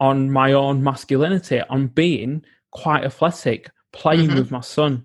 on 0.00 0.30
my 0.30 0.52
own 0.52 0.82
masculinity, 0.82 1.60
on 1.68 1.88
being 1.88 2.44
quite 2.70 3.04
athletic, 3.04 3.70
playing 3.92 4.28
mm-hmm. 4.28 4.38
with 4.38 4.50
my 4.50 4.60
son, 4.60 5.04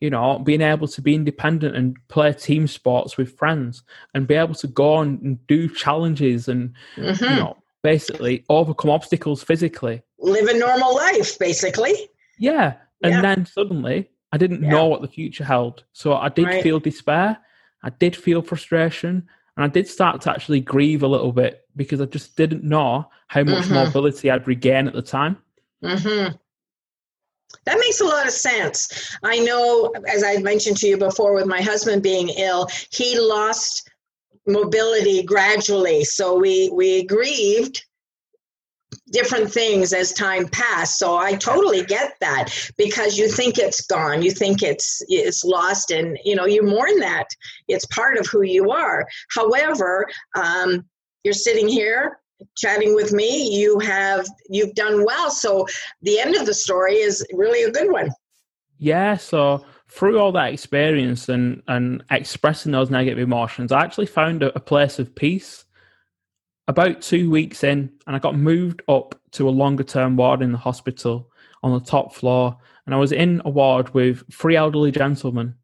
you 0.00 0.10
know, 0.10 0.38
being 0.38 0.60
able 0.60 0.86
to 0.88 1.02
be 1.02 1.14
independent 1.14 1.76
and 1.76 1.96
play 2.08 2.32
team 2.32 2.66
sports 2.66 3.16
with 3.16 3.36
friends 3.36 3.82
and 4.14 4.26
be 4.26 4.34
able 4.34 4.54
to 4.54 4.66
go 4.66 4.94
on 4.94 5.18
and 5.22 5.46
do 5.46 5.68
challenges 5.68 6.48
and, 6.48 6.72
mm-hmm. 6.96 7.24
you 7.24 7.30
know, 7.30 7.56
basically 7.82 8.44
overcome 8.48 8.90
obstacles 8.90 9.42
physically. 9.42 10.02
Live 10.18 10.46
a 10.46 10.58
normal 10.58 10.94
life, 10.94 11.38
basically. 11.38 11.94
Yeah. 12.38 12.74
And 13.02 13.14
yeah. 13.14 13.22
then 13.22 13.46
suddenly 13.46 14.10
I 14.32 14.38
didn't 14.38 14.62
yeah. 14.62 14.70
know 14.70 14.86
what 14.86 15.02
the 15.02 15.08
future 15.08 15.44
held. 15.44 15.84
So 15.92 16.14
I 16.14 16.28
did 16.28 16.46
right. 16.46 16.62
feel 16.62 16.78
despair. 16.80 17.38
I 17.82 17.90
did 17.90 18.14
feel 18.14 18.42
frustration. 18.42 19.28
And 19.56 19.64
I 19.64 19.68
did 19.68 19.88
start 19.88 20.20
to 20.22 20.30
actually 20.30 20.60
grieve 20.60 21.02
a 21.02 21.08
little 21.08 21.32
bit 21.32 21.64
because 21.74 22.00
I 22.00 22.04
just 22.04 22.36
didn't 22.36 22.62
know 22.62 23.10
how 23.26 23.42
much 23.42 23.64
mm-hmm. 23.64 23.74
mobility 23.74 24.30
I'd 24.30 24.46
regain 24.46 24.86
at 24.86 24.94
the 24.94 25.02
time. 25.02 25.38
Mm-hmm. 25.82 26.36
That 27.64 27.78
makes 27.78 28.00
a 28.00 28.04
lot 28.04 28.26
of 28.26 28.32
sense. 28.32 29.16
I 29.22 29.38
know, 29.38 29.92
as 30.06 30.22
I 30.22 30.38
mentioned 30.38 30.76
to 30.78 30.88
you 30.88 30.96
before, 30.96 31.34
with 31.34 31.46
my 31.46 31.60
husband 31.60 32.02
being 32.02 32.28
ill, 32.30 32.68
he 32.90 33.18
lost 33.18 33.90
mobility 34.46 35.22
gradually. 35.22 36.04
So 36.04 36.38
we 36.38 36.70
we 36.72 37.04
grieved 37.04 37.84
different 39.10 39.50
things 39.50 39.92
as 39.92 40.12
time 40.12 40.46
passed 40.48 40.98
so 40.98 41.16
i 41.16 41.34
totally 41.34 41.82
get 41.82 42.14
that 42.20 42.48
because 42.76 43.16
you 43.16 43.28
think 43.28 43.58
it's 43.58 43.86
gone 43.86 44.22
you 44.22 44.30
think 44.30 44.62
it's 44.62 45.02
it's 45.08 45.44
lost 45.44 45.90
and 45.90 46.18
you 46.24 46.34
know 46.34 46.44
you 46.44 46.62
mourn 46.62 46.98
that 46.98 47.26
it's 47.68 47.86
part 47.86 48.18
of 48.18 48.26
who 48.26 48.42
you 48.42 48.70
are 48.70 49.06
however 49.34 50.06
um, 50.34 50.84
you're 51.24 51.32
sitting 51.32 51.68
here 51.68 52.18
chatting 52.56 52.94
with 52.94 53.12
me 53.12 53.48
you 53.56 53.78
have 53.78 54.26
you've 54.48 54.74
done 54.74 55.04
well 55.04 55.30
so 55.30 55.66
the 56.02 56.18
end 56.18 56.36
of 56.36 56.46
the 56.46 56.54
story 56.54 56.94
is 56.94 57.24
really 57.32 57.62
a 57.62 57.70
good 57.70 57.90
one 57.90 58.10
yeah 58.78 59.16
so 59.16 59.64
through 59.88 60.18
all 60.18 60.32
that 60.32 60.52
experience 60.52 61.28
and 61.28 61.62
and 61.68 62.04
expressing 62.10 62.72
those 62.72 62.90
negative 62.90 63.18
emotions 63.18 63.72
i 63.72 63.82
actually 63.82 64.06
found 64.06 64.42
a, 64.42 64.54
a 64.56 64.60
place 64.60 64.98
of 64.98 65.14
peace 65.14 65.64
about 66.68 67.00
two 67.00 67.30
weeks 67.30 67.64
in, 67.64 67.90
and 68.06 68.14
I 68.14 68.18
got 68.18 68.36
moved 68.36 68.82
up 68.88 69.18
to 69.32 69.48
a 69.48 69.50
longer 69.50 69.82
term 69.82 70.16
ward 70.16 70.42
in 70.42 70.52
the 70.52 70.58
hospital 70.58 71.30
on 71.62 71.72
the 71.72 71.84
top 71.84 72.14
floor. 72.14 72.56
And 72.84 72.94
I 72.94 72.98
was 72.98 73.10
in 73.10 73.42
a 73.44 73.50
ward 73.50 73.92
with 73.94 74.22
three 74.32 74.54
elderly 74.54 74.92
gentlemen. 74.92 75.54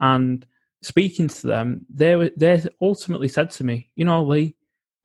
And 0.00 0.44
speaking 0.82 1.28
to 1.28 1.46
them, 1.46 1.84
they, 1.90 2.16
were, 2.16 2.30
they 2.36 2.64
ultimately 2.80 3.28
said 3.28 3.50
to 3.50 3.64
me, 3.64 3.90
You 3.96 4.06
know, 4.06 4.24
Lee, 4.24 4.55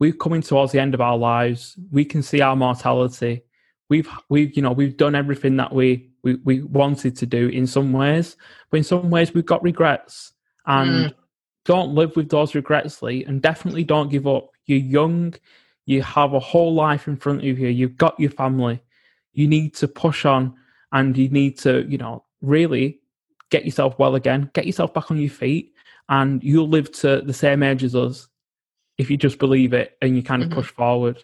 we're 0.01 0.12
coming 0.12 0.41
towards 0.41 0.72
the 0.72 0.79
end 0.79 0.96
of 0.96 1.00
our 1.00 1.15
lives. 1.15 1.77
We 1.91 2.05
can 2.05 2.24
see 2.24 2.41
our 2.41 2.55
mortality. 2.55 3.43
We've, 3.88 4.10
we've, 4.29 4.55
you 4.55 4.63
know, 4.63 4.72
we've 4.72 4.98
done 4.98 5.13
everything 5.13 5.58
that 5.58 5.72
we, 5.72 6.10
we, 6.24 6.38
we 6.43 6.63
wanted 6.63 7.15
to 7.17 7.27
do 7.27 7.50
in 7.50 7.67
some 7.67 7.93
ways, 7.93 8.36
but 8.72 8.77
in 8.77 8.84
some 8.84 9.12
ways 9.12 9.31
we've 9.31 9.46
got 9.46 9.62
regrets. 9.62 10.34
And 10.65 10.89
mm. 10.89 11.13
don't 11.65 11.93
live 11.93 12.15
with 12.15 12.29
those 12.29 12.55
regrets, 12.55 13.03
Lee, 13.03 13.25
and 13.25 13.43
definitely 13.43 13.84
don't 13.84 14.10
give 14.10 14.25
up 14.25 14.50
you're 14.65 14.79
young. 14.79 15.36
You 15.86 16.01
have 16.01 16.34
a 16.34 16.39
whole 16.39 16.74
life 16.74 17.08
in 17.08 17.15
front 17.15 17.46
of 17.46 17.60
you. 17.60 17.67
You've 17.67 17.98
got 17.98 18.20
your 18.20 18.31
family. 18.31 18.81
You 19.34 19.48
need 19.48 19.75
to 19.75 19.88
push 19.88 20.25
on 20.25 20.55
and 20.91 21.15
you 21.15 21.29
need 21.29 21.60
to, 21.60 21.86
you 21.88 22.00
know, 22.00 22.25
really 22.41 23.01
get 23.51 23.65
yourself 23.65 24.00
well 24.00 24.15
again, 24.15 24.50
get 24.53 24.65
yourself 24.65 24.96
back 24.96 25.12
on 25.12 25.20
your 25.20 25.29
feet, 25.29 25.75
and 26.10 26.43
you'll 26.43 26.70
live 26.70 26.91
to 26.93 27.22
the 27.22 27.34
same 27.34 27.62
age 27.62 27.84
as 27.84 27.96
us 27.96 28.29
if 28.98 29.10
you 29.10 29.18
just 29.18 29.40
believe 29.40 29.74
it 29.74 29.98
and 30.02 30.16
you 30.16 30.24
kind 30.24 30.42
of 30.42 30.50
mm-hmm. 30.50 30.60
push 30.60 30.70
forward. 30.72 31.24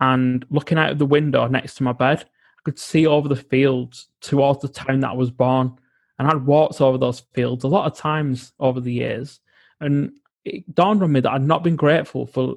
And 0.00 0.44
looking 0.50 0.78
out 0.78 0.92
of 0.92 0.98
the 0.98 1.06
window 1.06 1.46
next 1.46 1.74
to 1.76 1.82
my 1.82 1.92
bed, 1.92 2.20
I 2.20 2.60
could 2.64 2.78
see 2.78 3.06
over 3.06 3.28
the 3.28 3.36
fields 3.36 4.08
towards 4.20 4.60
the 4.62 4.68
town 4.68 5.00
that 5.00 5.10
I 5.10 5.14
was 5.14 5.30
born. 5.30 5.76
And 6.18 6.28
I'd 6.28 6.46
walked 6.46 6.80
over 6.80 6.98
those 6.98 7.20
fields 7.32 7.64
a 7.64 7.68
lot 7.68 7.90
of 7.90 7.96
times 7.96 8.52
over 8.58 8.80
the 8.80 8.92
years. 8.92 9.40
And 9.80 10.12
it 10.44 10.74
dawned 10.74 11.02
on 11.02 11.12
me 11.12 11.20
that 11.20 11.32
I'd 11.32 11.42
not 11.42 11.62
been 11.62 11.76
grateful 11.76 12.26
for 12.26 12.56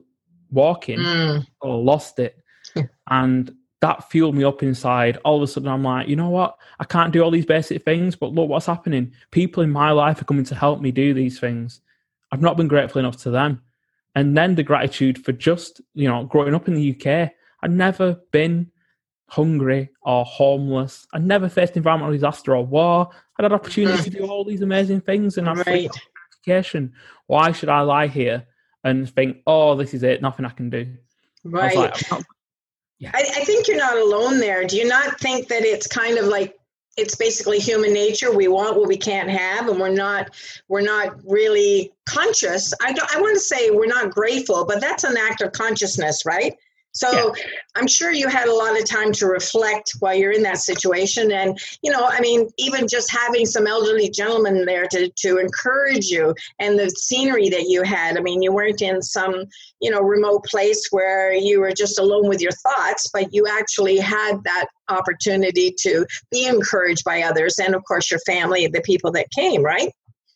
walking 0.51 0.99
mm. 0.99 1.45
or 1.61 1.81
lost 1.81 2.19
it. 2.19 2.37
and 3.09 3.53
that 3.81 4.09
fueled 4.09 4.35
me 4.35 4.43
up 4.43 4.63
inside. 4.63 5.17
All 5.25 5.37
of 5.37 5.43
a 5.43 5.47
sudden, 5.47 5.69
I'm 5.69 5.83
like, 5.83 6.07
you 6.07 6.15
know 6.15 6.29
what? 6.29 6.55
I 6.79 6.85
can't 6.85 7.11
do 7.11 7.23
all 7.23 7.31
these 7.31 7.45
basic 7.45 7.83
things, 7.83 8.15
but 8.15 8.31
look 8.31 8.47
what's 8.47 8.67
happening. 8.67 9.11
People 9.31 9.63
in 9.63 9.71
my 9.71 9.91
life 9.91 10.21
are 10.21 10.25
coming 10.25 10.45
to 10.45 10.55
help 10.55 10.81
me 10.81 10.91
do 10.91 11.13
these 11.13 11.39
things. 11.39 11.81
I've 12.31 12.41
not 12.41 12.57
been 12.57 12.67
grateful 12.67 12.99
enough 12.99 13.17
to 13.23 13.31
them. 13.31 13.61
And 14.15 14.37
then 14.37 14.55
the 14.55 14.63
gratitude 14.63 15.23
for 15.23 15.31
just, 15.31 15.81
you 15.93 16.07
know, 16.07 16.25
growing 16.25 16.53
up 16.53 16.67
in 16.67 16.73
the 16.73 16.91
UK. 16.91 17.31
I'd 17.63 17.71
never 17.71 18.19
been 18.31 18.71
hungry 19.27 19.89
or 20.01 20.25
homeless. 20.25 21.07
I'd 21.13 21.25
never 21.25 21.47
faced 21.47 21.77
environmental 21.77 22.13
disaster 22.13 22.55
or 22.55 22.65
war. 22.65 23.09
I'd 23.37 23.43
had 23.43 23.53
opportunities 23.53 24.03
to 24.03 24.09
do 24.09 24.25
all 24.25 24.43
these 24.43 24.61
amazing 24.61 25.01
things 25.01 25.37
and 25.37 25.47
I've 25.47 25.65
right. 25.65 25.89
education. 26.35 26.93
Why 27.27 27.53
should 27.53 27.69
I 27.69 27.81
lie 27.81 28.07
here 28.07 28.45
and 28.83 29.09
think, 29.09 29.37
oh, 29.47 29.75
this 29.75 29.93
is 29.93 30.03
it, 30.03 30.21
nothing 30.21 30.45
I 30.45 30.49
can 30.49 30.69
do. 30.69 30.87
Right. 31.43 31.77
I, 31.77 31.79
like, 31.79 32.25
yeah. 32.99 33.11
I, 33.13 33.19
I 33.19 33.43
think 33.45 33.67
you're 33.67 33.77
not 33.77 33.97
alone 33.97 34.39
there. 34.39 34.65
Do 34.65 34.77
you 34.77 34.87
not 34.87 35.19
think 35.19 35.47
that 35.47 35.63
it's 35.63 35.87
kind 35.87 36.17
of 36.17 36.25
like 36.25 36.55
it's 36.97 37.15
basically 37.15 37.59
human 37.59 37.93
nature. 37.93 38.35
We 38.35 38.47
want 38.47 38.77
what 38.77 38.87
we 38.87 38.97
can't 38.97 39.29
have 39.29 39.67
and 39.67 39.79
we're 39.79 39.89
not 39.89 40.31
we're 40.67 40.81
not 40.81 41.15
really 41.25 41.93
conscious. 42.05 42.73
I 42.81 42.91
don't 42.93 43.15
i 43.15 43.21
want 43.21 43.35
to 43.35 43.39
say 43.39 43.69
we're 43.69 43.85
not 43.85 44.11
grateful 44.11 44.65
but 44.65 44.81
that's 44.81 45.03
an 45.03 45.17
act 45.17 45.41
of 45.41 45.51
consciousness 45.51 46.25
right 46.25 46.55
so 46.93 47.11
yeah. 47.11 47.43
I'm 47.75 47.87
sure 47.87 48.11
you 48.11 48.27
had 48.27 48.47
a 48.47 48.53
lot 48.53 48.77
of 48.77 48.85
time 48.85 49.13
to 49.13 49.27
reflect 49.27 49.93
while 49.99 50.13
you're 50.13 50.33
in 50.33 50.43
that 50.43 50.57
situation. 50.57 51.31
And, 51.31 51.57
you 51.81 51.91
know, 51.91 52.05
I 52.05 52.19
mean, 52.19 52.49
even 52.57 52.87
just 52.87 53.09
having 53.09 53.45
some 53.45 53.65
elderly 53.65 54.09
gentlemen 54.09 54.65
there 54.65 54.87
to, 54.87 55.09
to 55.09 55.37
encourage 55.37 56.07
you 56.07 56.35
and 56.59 56.77
the 56.77 56.89
scenery 56.89 57.49
that 57.49 57.69
you 57.69 57.83
had. 57.83 58.17
I 58.17 58.21
mean, 58.21 58.41
you 58.41 58.51
weren't 58.51 58.81
in 58.81 59.01
some, 59.01 59.45
you 59.79 59.89
know, 59.89 60.01
remote 60.01 60.43
place 60.43 60.87
where 60.91 61.33
you 61.33 61.61
were 61.61 61.71
just 61.71 61.97
alone 61.97 62.27
with 62.27 62.41
your 62.41 62.51
thoughts, 62.51 63.09
but 63.13 63.33
you 63.33 63.47
actually 63.47 63.97
had 63.97 64.43
that 64.43 64.65
opportunity 64.89 65.73
to 65.79 66.05
be 66.29 66.45
encouraged 66.45 67.05
by 67.05 67.21
others. 67.23 67.57
And 67.57 67.73
of 67.73 67.83
course, 67.85 68.11
your 68.11 68.19
family, 68.25 68.67
the 68.67 68.81
people 68.81 69.11
that 69.13 69.31
came, 69.31 69.63
right? 69.63 69.91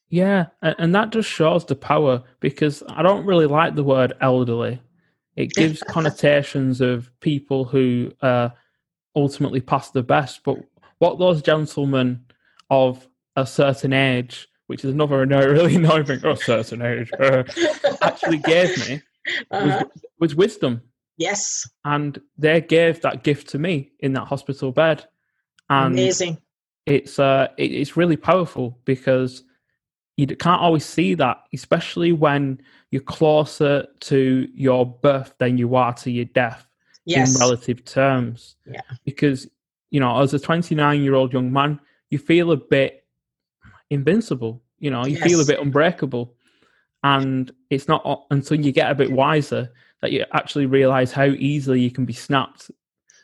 Yeah. 0.10 0.46
And 0.62 0.96
that 0.96 1.12
just 1.12 1.30
shows 1.30 1.66
the 1.66 1.76
power 1.76 2.24
because 2.40 2.82
I 2.88 3.02
don't 3.02 3.26
really 3.26 3.48
like 3.48 3.76
the 3.76 3.84
word 3.84 4.14
elderly 4.22 4.80
it 5.36 5.52
gives 5.52 5.84
connotations 5.90 6.82
of 6.82 7.12
people 7.20 7.66
who 7.66 8.12
uh, 8.22 8.50
ultimately 9.16 9.62
pass 9.62 9.92
the 9.92 10.04
best. 10.04 10.44
But 10.44 10.58
what 11.00 11.20
those 11.20 11.42
gentlemen 11.42 12.26
of 12.70 13.08
a 13.36 13.46
certain 13.46 13.94
age, 13.94 14.48
which 14.68 14.84
is 14.84 14.92
another 14.92 15.26
no, 15.26 15.40
really 15.46 15.76
annoying 15.76 16.06
thing, 16.06 16.22
oh, 16.24 16.36
certain 16.36 16.82
age, 16.82 17.12
uh, 17.20 17.44
actually 18.02 18.40
gave 18.40 18.90
me 18.90 19.02
uh-huh. 19.52 19.84
was, 19.84 20.04
was 20.20 20.36
wisdom. 20.36 20.82
Yes. 21.18 21.68
And 21.86 22.20
they 22.38 22.62
gave 22.62 23.02
that 23.02 23.24
gift 23.24 23.50
to 23.50 23.60
me 23.60 23.92
in 24.00 24.14
that 24.14 24.26
hospital 24.28 24.72
bed. 24.72 25.06
And 25.70 25.94
Amazing. 25.94 26.38
It's 26.86 27.18
uh, 27.18 27.48
it, 27.58 27.72
it's 27.72 27.98
really 27.98 28.18
powerful 28.18 28.78
because 28.86 29.44
you 30.18 30.28
can't 30.28 30.62
always 30.62 30.86
see 30.86 31.14
that, 31.16 31.44
especially 31.54 32.12
when 32.12 32.62
you're 32.92 33.02
closer 33.02 33.86
to 34.02 34.48
your 34.54 34.86
birth 34.86 35.34
than 35.40 35.58
you 35.58 35.76
are 35.76 35.94
to 35.94 36.12
your 36.12 36.26
death 36.26 36.68
yes. 37.06 37.36
in 37.36 37.40
relative 37.40 37.84
terms. 37.84 38.56
Yeah. 38.66 38.82
Because, 39.04 39.48
you 39.90 40.00
know, 40.00 40.22
as 40.22 40.34
a 40.34 40.40
29 40.40 41.02
year 41.02 41.16
old 41.16 41.34
young 41.34 41.52
man, 41.52 41.80
you 42.10 42.18
feel 42.18 42.52
a 42.52 42.58
bit 42.58 43.06
invincible, 43.90 44.62
you 44.80 44.90
know, 44.90 45.06
you 45.06 45.18
yes. 45.18 45.28
feel 45.28 45.42
a 45.42 45.46
bit 45.46 45.60
unbreakable. 45.60 46.34
And 47.04 47.52
it's 47.70 47.88
not 47.88 48.26
until 48.32 48.60
you 48.60 48.72
get 48.72 48.90
a 48.90 48.96
bit 48.96 49.12
wiser 49.12 49.72
that 50.02 50.12
you 50.12 50.26
actually 50.34 50.66
realize 50.66 51.12
how 51.12 51.26
easily 51.26 51.82
you 51.82 51.92
can 51.92 52.06
be 52.06 52.14
snapped 52.14 52.72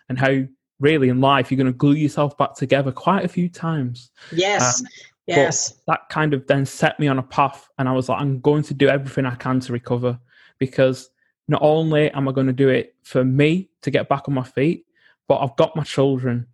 and 0.10 0.20
how 0.20 0.44
really 0.80 1.10
in 1.10 1.22
life 1.22 1.50
you're 1.50 1.58
going 1.58 1.72
to 1.72 1.78
glue 1.78 1.94
yourself 1.94 2.38
back 2.38 2.56
together 2.56 2.92
quite 2.92 3.24
a 3.24 3.30
few 3.30 3.48
times. 3.48 4.12
Yes. 4.32 4.82
Um, 4.82 4.88
Yes. 5.28 5.72
But 5.72 5.94
that 5.94 6.10
kind 6.10 6.34
of 6.34 6.48
then 6.48 6.66
set 6.66 7.00
me 7.00 7.08
on 7.08 7.20
a 7.20 7.24
path, 7.24 7.70
and 7.78 7.88
I 7.88 7.94
was 7.94 8.10
like, 8.10 8.22
I'm 8.22 8.40
going 8.40 8.64
to 8.64 8.74
do 8.74 8.90
everything 8.90 9.26
I 9.26 9.36
can 9.36 9.60
to 9.62 9.74
recover 9.74 10.20
because 10.60 11.10
not 11.48 11.62
only 11.62 12.12
am 12.12 12.28
I 12.28 12.32
going 12.32 12.48
to 12.48 12.54
do 12.54 12.70
it 12.70 12.96
for 13.04 13.24
me 13.24 13.70
to 13.82 13.92
get 13.92 14.10
back 14.10 14.28
on 14.28 14.34
my 14.34 14.44
feet, 14.44 14.86
but 15.28 15.40
I've 15.40 15.56
got 15.56 15.76
my 15.76 15.84
children. 15.84 16.48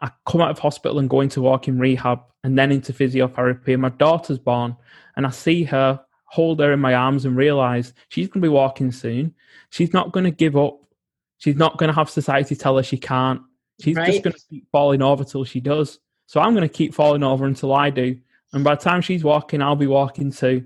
I 0.00 0.10
come 0.26 0.40
out 0.40 0.50
of 0.50 0.58
hospital 0.58 0.98
and 0.98 1.10
go 1.10 1.20
into 1.20 1.42
walking 1.42 1.78
rehab 1.78 2.20
and 2.42 2.58
then 2.58 2.72
into 2.72 2.92
physiotherapy. 2.92 3.72
And 3.72 3.82
my 3.82 3.90
daughter's 3.90 4.38
born, 4.38 4.76
and 5.16 5.26
I 5.26 5.30
see 5.30 5.62
her, 5.64 6.00
hold 6.24 6.60
her 6.60 6.72
in 6.72 6.80
my 6.80 6.94
arms, 6.94 7.24
and 7.24 7.36
realize 7.36 7.92
she's 8.08 8.28
going 8.28 8.40
to 8.40 8.46
be 8.46 8.52
walking 8.52 8.92
soon. 8.92 9.34
She's 9.70 9.92
not 9.92 10.12
going 10.12 10.24
to 10.24 10.30
give 10.30 10.56
up. 10.56 10.80
She's 11.38 11.56
not 11.56 11.78
going 11.78 11.88
to 11.88 11.94
have 11.94 12.10
society 12.10 12.54
tell 12.56 12.76
her 12.76 12.82
she 12.82 12.98
can't. 12.98 13.42
She's 13.80 13.96
right. 13.96 14.06
just 14.06 14.22
going 14.22 14.34
to 14.34 14.42
keep 14.50 14.66
falling 14.70 15.02
over 15.02 15.24
till 15.24 15.44
she 15.44 15.60
does. 15.60 15.98
So 16.30 16.38
I'm 16.38 16.54
going 16.54 16.62
to 16.62 16.72
keep 16.72 16.94
falling 16.94 17.24
over 17.24 17.44
until 17.44 17.74
I 17.74 17.90
do. 17.90 18.16
And 18.52 18.62
by 18.62 18.76
the 18.76 18.80
time 18.80 19.00
she's 19.00 19.24
walking, 19.24 19.60
I'll 19.60 19.74
be 19.74 19.88
walking 19.88 20.30
too. 20.30 20.64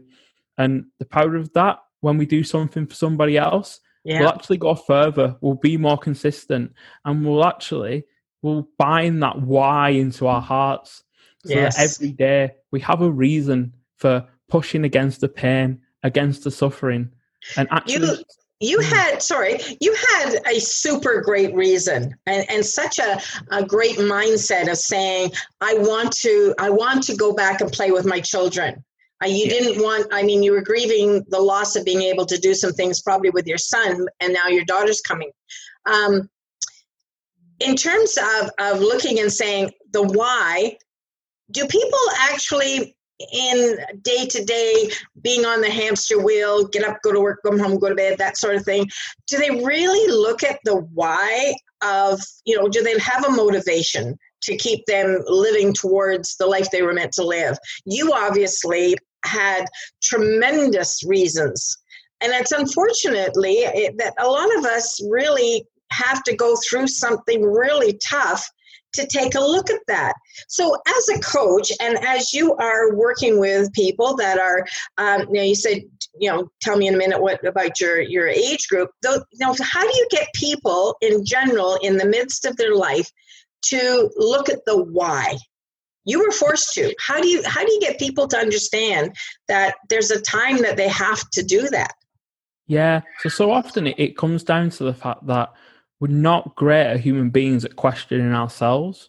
And 0.59 0.85
the 0.99 1.07
power 1.07 1.37
of 1.37 1.55
that, 1.55 1.79
when 2.03 2.19
we 2.19 2.27
do 2.27 2.45
something 2.45 2.87
for 2.87 2.95
somebody 2.95 3.39
else, 3.39 3.81
yeah. 4.05 4.21
we'll 4.21 4.29
actually 4.29 4.59
go 4.59 4.75
further. 4.75 5.37
We'll 5.41 5.55
be 5.55 5.79
more 5.79 5.97
consistent, 5.97 6.75
and 7.07 7.25
we'll 7.25 7.47
actually 7.47 8.05
we'll 8.43 8.69
bind 8.77 9.23
that 9.23 9.41
why 9.41 9.89
into 9.89 10.27
our 10.27 10.43
hearts. 10.43 11.03
So 11.47 11.55
yes. 11.55 11.79
that 11.79 11.83
every 11.83 12.13
day 12.13 12.51
we 12.71 12.81
have 12.81 13.01
a 13.01 13.11
reason 13.11 13.73
for 13.97 14.29
pushing 14.51 14.85
against 14.85 15.23
the 15.23 15.31
pain, 15.31 15.81
against 16.03 16.45
the 16.45 16.51
suffering, 16.51 17.11
and 17.57 17.69
actually. 17.71 18.07
You, 18.09 18.25
you 18.61 18.79
mm. 18.79 18.85
had 18.85 19.23
sorry 19.23 19.59
you 19.81 19.95
had 19.95 20.41
a 20.47 20.61
super 20.61 21.21
great 21.21 21.55
reason 21.55 22.15
and, 22.27 22.49
and 22.49 22.65
such 22.65 22.99
a, 22.99 23.21
a 23.51 23.65
great 23.65 23.97
mindset 23.97 24.71
of 24.71 24.79
saying 24.79 25.31
i 25.61 25.75
want 25.75 26.13
to 26.13 26.55
i 26.59 26.71
want 26.71 27.03
to 27.03 27.17
go 27.17 27.35
back 27.35 27.61
and 27.61 27.73
play 27.73 27.91
with 27.91 28.07
my 28.07 28.21
children 28.21 28.83
Uh, 29.23 29.29
you 29.29 29.45
yeah. 29.45 29.51
didn't 29.51 29.83
want, 29.83 30.07
I 30.13 30.23
mean, 30.23 30.43
you 30.43 30.53
were 30.53 30.63
grieving 30.63 31.25
the 31.29 31.41
loss 31.41 31.77
of 31.77 31.85
being 31.85 32.03
able 32.03 32.27
to 32.27 32.39
do 32.39 32.55
some 32.55 32.73
things 32.73 33.01
probably 33.01 33.31
with 33.31 33.47
your 33.47 33.59
son, 33.59 34.07
and 34.21 34.33
now 34.33 34.49
your 34.49 34.65
daughter's 34.65 35.01
coming. 35.01 35.31
Um, 35.87 36.29
in 37.61 37.77
terms 37.77 38.19
of, 38.19 38.51
of 38.59 38.81
looking 38.81 39.21
and 39.21 39.33
saying 39.33 39.71
the 39.93 40.03
why, 40.03 40.77
do 41.51 41.67
people 41.67 41.99
actually 42.19 42.97
in 43.33 43.79
day 44.03 44.27
to 44.27 44.45
day 44.45 44.91
being 45.23 45.45
on 45.45 45.61
the 45.61 45.71
hamster 45.71 46.23
wheel, 46.23 46.67
get 46.67 46.85
up, 46.85 46.99
go 47.03 47.13
to 47.13 47.21
work, 47.21 47.41
come 47.45 47.59
home, 47.59 47.79
go 47.79 47.89
to 47.89 47.95
bed, 47.95 48.19
that 48.19 48.37
sort 48.37 48.57
of 48.57 48.65
thing, 48.65 48.89
do 49.29 49.39
they 49.39 49.51
really 49.51 50.13
look 50.13 50.43
at 50.43 50.59
the 50.65 50.77
why 50.77 51.55
of, 51.83 52.21
you 52.45 52.57
know, 52.57 52.69
do 52.69 52.83
they 52.83 52.99
have 52.99 53.25
a 53.25 53.31
motivation 53.31 54.19
to 54.43 54.57
keep 54.57 54.85
them 54.87 55.23
living 55.27 55.73
towards 55.73 56.37
the 56.37 56.47
life 56.47 56.71
they 56.71 56.83
were 56.83 56.93
meant 56.93 57.13
to 57.13 57.25
live? 57.25 57.57
You 57.85 58.13
obviously 58.13 58.97
had 59.25 59.67
tremendous 60.03 61.03
reasons. 61.07 61.79
And 62.21 62.33
it's 62.33 62.53
unfortunately 62.53 63.59
it, 63.59 63.97
that 63.99 64.15
a 64.19 64.27
lot 64.27 64.57
of 64.59 64.65
us 64.65 65.01
really 65.09 65.67
have 65.91 66.23
to 66.25 66.35
go 66.35 66.57
through 66.57 66.89
something 66.89 67.43
really 67.43 67.99
tough 68.09 68.49
to 68.95 69.07
take 69.07 69.35
a 69.35 69.41
look 69.41 69.71
at 69.71 69.81
that. 69.89 70.15
So, 70.49 70.77
as 70.87 71.09
a 71.09 71.21
coach, 71.21 71.71
and 71.81 71.99
as 72.05 72.33
you 72.33 72.55
are 72.57 72.95
working 72.95 73.39
with 73.39 73.73
people 73.73 74.17
that 74.17 74.39
are, 74.39 74.65
um, 74.99 75.23
you 75.29 75.35
know, 75.35 75.43
you 75.43 75.55
said, 75.55 75.83
you 76.19 76.31
know, 76.31 76.49
tell 76.61 76.77
me 76.77 76.89
in 76.89 76.95
a 76.95 76.99
minute 76.99 77.21
what 77.21 77.45
about 77.47 77.81
your 77.81 78.01
your 78.01 78.29
age 78.29 78.69
group. 78.69 78.91
Though, 79.03 79.23
you 79.33 79.47
know, 79.47 79.55
how 79.61 79.83
do 79.83 79.97
you 79.97 80.07
get 80.11 80.29
people 80.35 80.97
in 81.01 81.25
general 81.25 81.79
in 81.83 81.97
the 81.97 82.07
midst 82.07 82.45
of 82.45 82.57
their 82.57 82.75
life 82.75 83.11
to 83.67 84.11
look 84.17 84.49
at 84.49 84.65
the 84.67 84.83
why? 84.83 85.37
You 86.07 86.21
were 86.21 86.33
forced 86.33 86.75
to. 86.75 86.95
How 87.01 87.21
do 87.21 87.29
you 87.29 87.43
how 87.47 87.65
do 87.65 87.73
you 87.73 87.81
get 87.81 87.99
people 87.99 88.29
to 88.29 88.37
understand 88.37 89.15
that 89.49 89.77
there's 89.89 90.11
a 90.11 90.21
time 90.21 90.59
that 90.59 90.77
they 90.77 90.89
have 90.89 91.29
to 91.31 91.43
do 91.43 91.69
that? 91.71 91.93
Yeah. 92.67 93.03
So 93.21 93.29
so 93.29 93.51
often 93.51 93.87
it, 93.87 93.99
it 93.99 94.17
comes 94.17 94.43
down 94.43 94.71
to 94.71 94.85
the 94.85 94.95
fact 94.95 95.27
that 95.27 95.53
we're 96.05 96.09
not 96.13 96.55
great 96.55 96.85
at 96.85 97.01
human 97.01 97.31
beings 97.31 97.65
at 97.65 97.77
questioning 97.77 98.35
ourselves. 98.35 99.09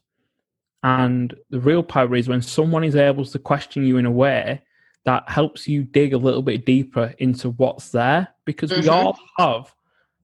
And 0.81 1.35
the 1.49 1.59
real 1.59 1.83
power 1.83 2.15
is 2.15 2.29
when 2.29 2.41
someone 2.41 2.85
is 2.85 2.95
able 2.95 3.25
to 3.25 3.37
question 3.37 3.85
you 3.85 3.97
in 3.97 4.05
a 4.05 4.11
way 4.11 4.61
that 5.03 5.27
helps 5.27 5.67
you 5.67 5.83
dig 5.83 6.13
a 6.13 6.17
little 6.17 6.41
bit 6.41 6.65
deeper 6.65 7.13
into 7.17 7.49
what's 7.49 7.89
there, 7.89 8.29
because 8.45 8.71
mm-hmm. 8.71 8.83
we 8.83 8.87
all 8.87 9.19
have 9.37 9.75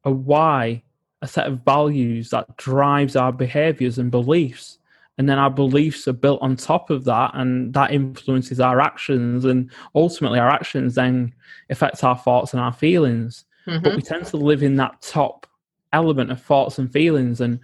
a 0.06 0.12
why, 0.12 0.82
a 1.22 1.28
set 1.28 1.48
of 1.48 1.60
values 1.66 2.30
that 2.30 2.56
drives 2.56 3.18
our 3.18 3.34
behaviors 3.34 3.98
and 3.98 4.10
beliefs. 4.10 4.78
And 5.18 5.28
then 5.28 5.40
our 5.40 5.52
beliefs 5.52 6.08
are 6.08 6.14
built 6.14 6.42
on 6.42 6.56
top 6.56 6.90
of 6.90 7.04
that, 7.04 7.32
and 7.34 7.74
that 7.74 7.92
influences 7.92 8.62
our 8.62 8.80
actions. 8.80 9.44
And 9.44 9.70
ultimately, 9.94 10.40
our 10.40 10.50
actions 10.50 10.96
then 10.96 11.34
affect 11.70 12.02
our 12.06 12.18
thoughts 12.18 12.54
and 12.54 12.62
our 12.62 12.72
feelings. 12.72 13.44
Mm-hmm. 13.68 13.84
But 13.84 13.98
we 13.98 14.02
tend 14.02 14.26
to 14.28 14.38
live 14.38 14.64
in 14.64 14.78
that 14.78 15.02
top 15.02 15.48
element 15.94 16.32
of 16.32 16.42
thoughts 16.42 16.80
and 16.80 16.92
feelings 16.92 17.42
and 17.42 17.60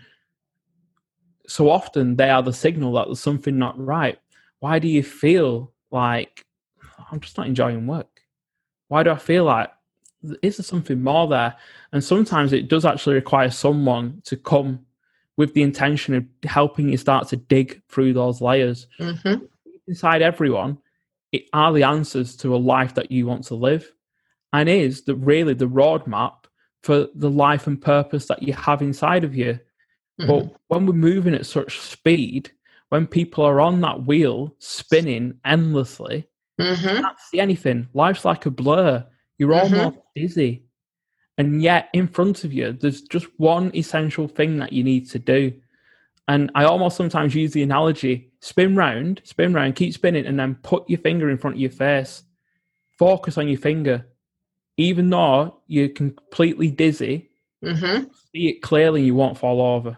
so 1.48 1.70
often 1.70 2.16
they 2.16 2.30
are 2.30 2.44
the 2.44 2.54
signal 2.54 2.94
that 2.94 3.06
there's 3.06 3.22
something 3.22 3.58
not 3.58 3.80
right. 3.80 4.20
Why 4.60 4.80
do 4.80 4.88
you 4.88 5.04
feel 5.04 5.72
like 5.92 6.46
i'm 7.10 7.22
just 7.22 7.38
not 7.38 7.48
enjoying 7.48 7.88
work 7.88 8.22
why 8.90 9.02
do 9.02 9.10
i 9.10 9.16
feel 9.16 9.46
like 9.46 9.70
is 10.42 10.58
there 10.58 10.64
something 10.64 11.02
more 11.02 11.28
there? 11.28 11.56
And 11.92 12.04
sometimes 12.04 12.54
it 12.54 12.68
does 12.68 12.86
actually 12.86 13.16
require 13.16 13.50
someone 13.50 14.22
to 14.26 14.38
come 14.38 14.86
with 15.36 15.54
the 15.54 15.62
intention 15.62 16.16
of 16.16 16.26
helping 16.44 16.90
you 16.90 16.98
start 16.98 17.28
to 17.30 17.38
dig 17.38 17.82
through 17.90 18.14
those 18.14 18.42
layers. 18.42 18.88
Mm-hmm. 19.00 19.46
inside 19.88 20.22
everyone 20.22 20.78
it 21.32 21.44
are 21.54 21.74
the 21.74 21.84
answers 21.84 22.36
to 22.38 22.56
a 22.56 22.58
life 22.58 22.96
that 22.96 23.12
you 23.12 23.28
want 23.28 23.44
to 23.44 23.56
live 23.56 23.92
and 24.54 24.70
is 24.70 25.04
that 25.04 25.16
really 25.16 25.54
the 25.54 25.68
roadmap 25.68 26.46
for 26.84 27.08
the 27.16 27.30
life 27.30 27.68
and 27.68 27.82
purpose 27.82 28.28
that 28.28 28.44
you 28.44 28.54
have 28.54 28.82
inside 28.82 29.24
of 29.24 29.36
you. 29.36 29.60
Mm-hmm. 30.20 30.28
But 30.28 30.60
when 30.68 30.86
we're 30.86 30.94
moving 30.94 31.34
at 31.34 31.46
such 31.46 31.80
speed, 31.80 32.52
when 32.90 33.08
people 33.08 33.44
are 33.44 33.60
on 33.62 33.82
that 33.82 34.06
wheel 34.06 34.56
spinning 34.60 35.40
endlessly, 35.46 36.28
mm-hmm. 36.60 36.88
you 36.88 37.02
can't 37.02 37.20
see 37.20 37.40
anything. 37.40 37.88
Life's 37.94 38.26
like 38.26 38.46
a 38.46 38.52
blur. 38.52 39.06
You're 39.38 39.52
mm-hmm. 39.52 39.76
almost 39.76 40.00
dizzy. 40.16 40.64
And 41.38 41.62
yet, 41.62 41.90
in 41.94 42.08
front 42.08 42.44
of 42.44 42.52
you, 42.52 42.74
there's 42.74 43.02
just 43.02 43.28
one 43.38 43.76
essential 43.76 44.28
thing 44.28 44.58
that 44.58 44.74
you 44.74 44.84
need 44.84 45.08
to 45.12 45.20
do. 45.20 45.54
And 46.28 46.50
I 46.56 46.66
almost 46.66 46.98
sometimes 46.98 47.36
use 47.36 47.52
the 47.52 47.64
analogy 47.64 48.32
spin 48.42 48.76
round, 48.76 49.22
spin 49.24 49.54
round, 49.54 49.76
keep 49.76 49.94
spinning, 49.94 50.26
and 50.26 50.40
then 50.40 50.56
put 50.64 50.90
your 50.90 51.00
finger 51.00 51.30
in 51.30 51.38
front 51.38 51.56
of 51.56 51.62
your 51.62 51.70
face. 51.70 52.24
Focus 52.98 53.38
on 53.38 53.48
your 53.48 53.60
finger 53.60 54.06
even 54.78 55.10
though 55.10 55.58
you're 55.68 55.90
completely 55.90 56.72
dizzy, 56.72 57.30
mm-hmm. 57.64 58.06
see 58.32 58.50
it 58.50 58.62
clearly, 58.62 59.04
you 59.04 59.16
won't 59.16 59.38
fall 59.38 59.62
over. 59.62 59.98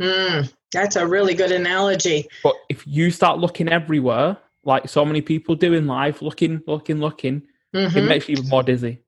Mm, 0.00 0.52
that's 0.72 0.96
a 0.96 1.06
really 1.06 1.34
good 1.34 1.52
analogy. 1.52 2.26
But 2.42 2.54
if 2.68 2.86
you 2.86 3.10
start 3.10 3.38
looking 3.38 3.68
everywhere, 3.68 4.38
like 4.64 4.88
so 4.88 5.04
many 5.04 5.20
people 5.20 5.54
do 5.54 5.74
in 5.74 5.86
life, 5.86 6.22
looking, 6.22 6.62
looking, 6.66 6.98
looking, 6.98 7.42
mm-hmm. 7.74 7.98
it 7.98 8.02
makes 8.02 8.28
you 8.28 8.36
even 8.36 8.48
more 8.48 8.62
dizzy. 8.62 9.00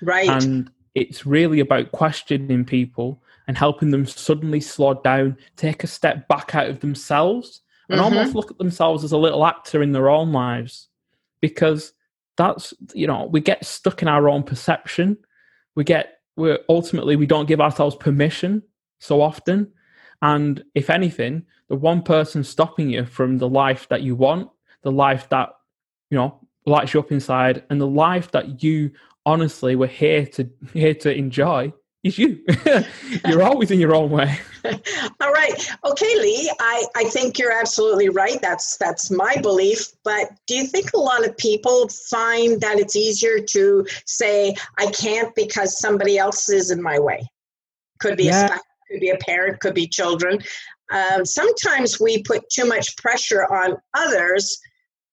Right. 0.00 0.28
And 0.28 0.70
it's 0.94 1.26
really 1.26 1.60
about 1.60 1.92
questioning 1.92 2.64
people 2.64 3.22
and 3.48 3.58
helping 3.58 3.90
them 3.90 4.06
suddenly 4.06 4.60
slow 4.60 4.94
down, 4.94 5.36
take 5.56 5.82
a 5.82 5.88
step 5.88 6.28
back 6.28 6.54
out 6.54 6.68
of 6.68 6.80
themselves, 6.80 7.62
and 7.88 8.00
mm-hmm. 8.00 8.16
almost 8.16 8.34
look 8.36 8.50
at 8.50 8.58
themselves 8.58 9.02
as 9.02 9.12
a 9.12 9.18
little 9.18 9.44
actor 9.44 9.82
in 9.82 9.92
their 9.92 10.08
own 10.08 10.32
lives. 10.32 10.88
Because 11.40 11.92
that's 12.42 12.74
you 12.94 13.06
know 13.06 13.26
we 13.26 13.40
get 13.40 13.64
stuck 13.64 14.02
in 14.02 14.08
our 14.08 14.28
own 14.28 14.42
perception. 14.42 15.16
We 15.74 15.84
get 15.84 16.18
we're 16.36 16.58
ultimately 16.68 17.16
we 17.16 17.26
don't 17.26 17.48
give 17.48 17.60
ourselves 17.60 17.96
permission 17.96 18.62
so 18.98 19.20
often. 19.20 19.72
And 20.22 20.62
if 20.74 20.90
anything 20.90 21.44
the 21.68 21.76
one 21.76 22.02
person 22.02 22.44
stopping 22.44 22.90
you 22.90 23.06
from 23.06 23.38
the 23.38 23.48
life 23.48 23.88
that 23.88 24.02
you 24.02 24.14
want 24.14 24.50
the 24.82 24.92
life 24.92 25.28
that 25.30 25.50
you 26.10 26.18
know 26.18 26.38
lights 26.66 26.92
you 26.92 27.00
up 27.00 27.10
inside 27.10 27.64
and 27.70 27.80
the 27.80 27.86
life 27.86 28.30
that 28.32 28.62
you 28.62 28.90
honestly 29.24 29.74
were 29.74 29.86
here 29.86 30.26
to 30.26 30.48
here 30.72 30.94
to 30.94 31.12
enjoy 31.12 31.72
is 32.02 32.18
you. 32.18 32.40
you're 33.26 33.42
always 33.42 33.70
in 33.70 33.78
your 33.78 33.94
own 33.94 34.10
way. 34.10 34.38
All 34.64 35.32
right. 35.32 35.70
Okay, 35.84 36.14
Lee, 36.20 36.52
I, 36.60 36.84
I 36.96 37.04
think 37.04 37.38
you're 37.38 37.52
absolutely 37.52 38.08
right. 38.08 38.40
That's 38.40 38.76
that's 38.76 39.10
my 39.10 39.36
belief. 39.36 39.92
But 40.04 40.30
do 40.46 40.56
you 40.56 40.66
think 40.66 40.92
a 40.94 40.98
lot 40.98 41.26
of 41.26 41.36
people 41.36 41.88
find 42.10 42.60
that 42.60 42.78
it's 42.78 42.96
easier 42.96 43.40
to 43.40 43.86
say, 44.06 44.54
I 44.78 44.86
can't 44.86 45.34
because 45.34 45.78
somebody 45.78 46.18
else 46.18 46.48
is 46.48 46.70
in 46.70 46.82
my 46.82 46.98
way? 46.98 47.28
Could 48.00 48.16
be 48.16 48.24
yeah. 48.24 48.44
a 48.44 48.48
spouse, 48.48 48.62
could 48.90 49.00
be 49.00 49.10
a 49.10 49.18
parent, 49.18 49.60
could 49.60 49.74
be 49.74 49.86
children. 49.86 50.40
Um, 50.90 51.24
sometimes 51.24 51.98
we 52.00 52.22
put 52.22 52.48
too 52.50 52.66
much 52.66 52.96
pressure 52.96 53.44
on 53.44 53.76
others 53.94 54.60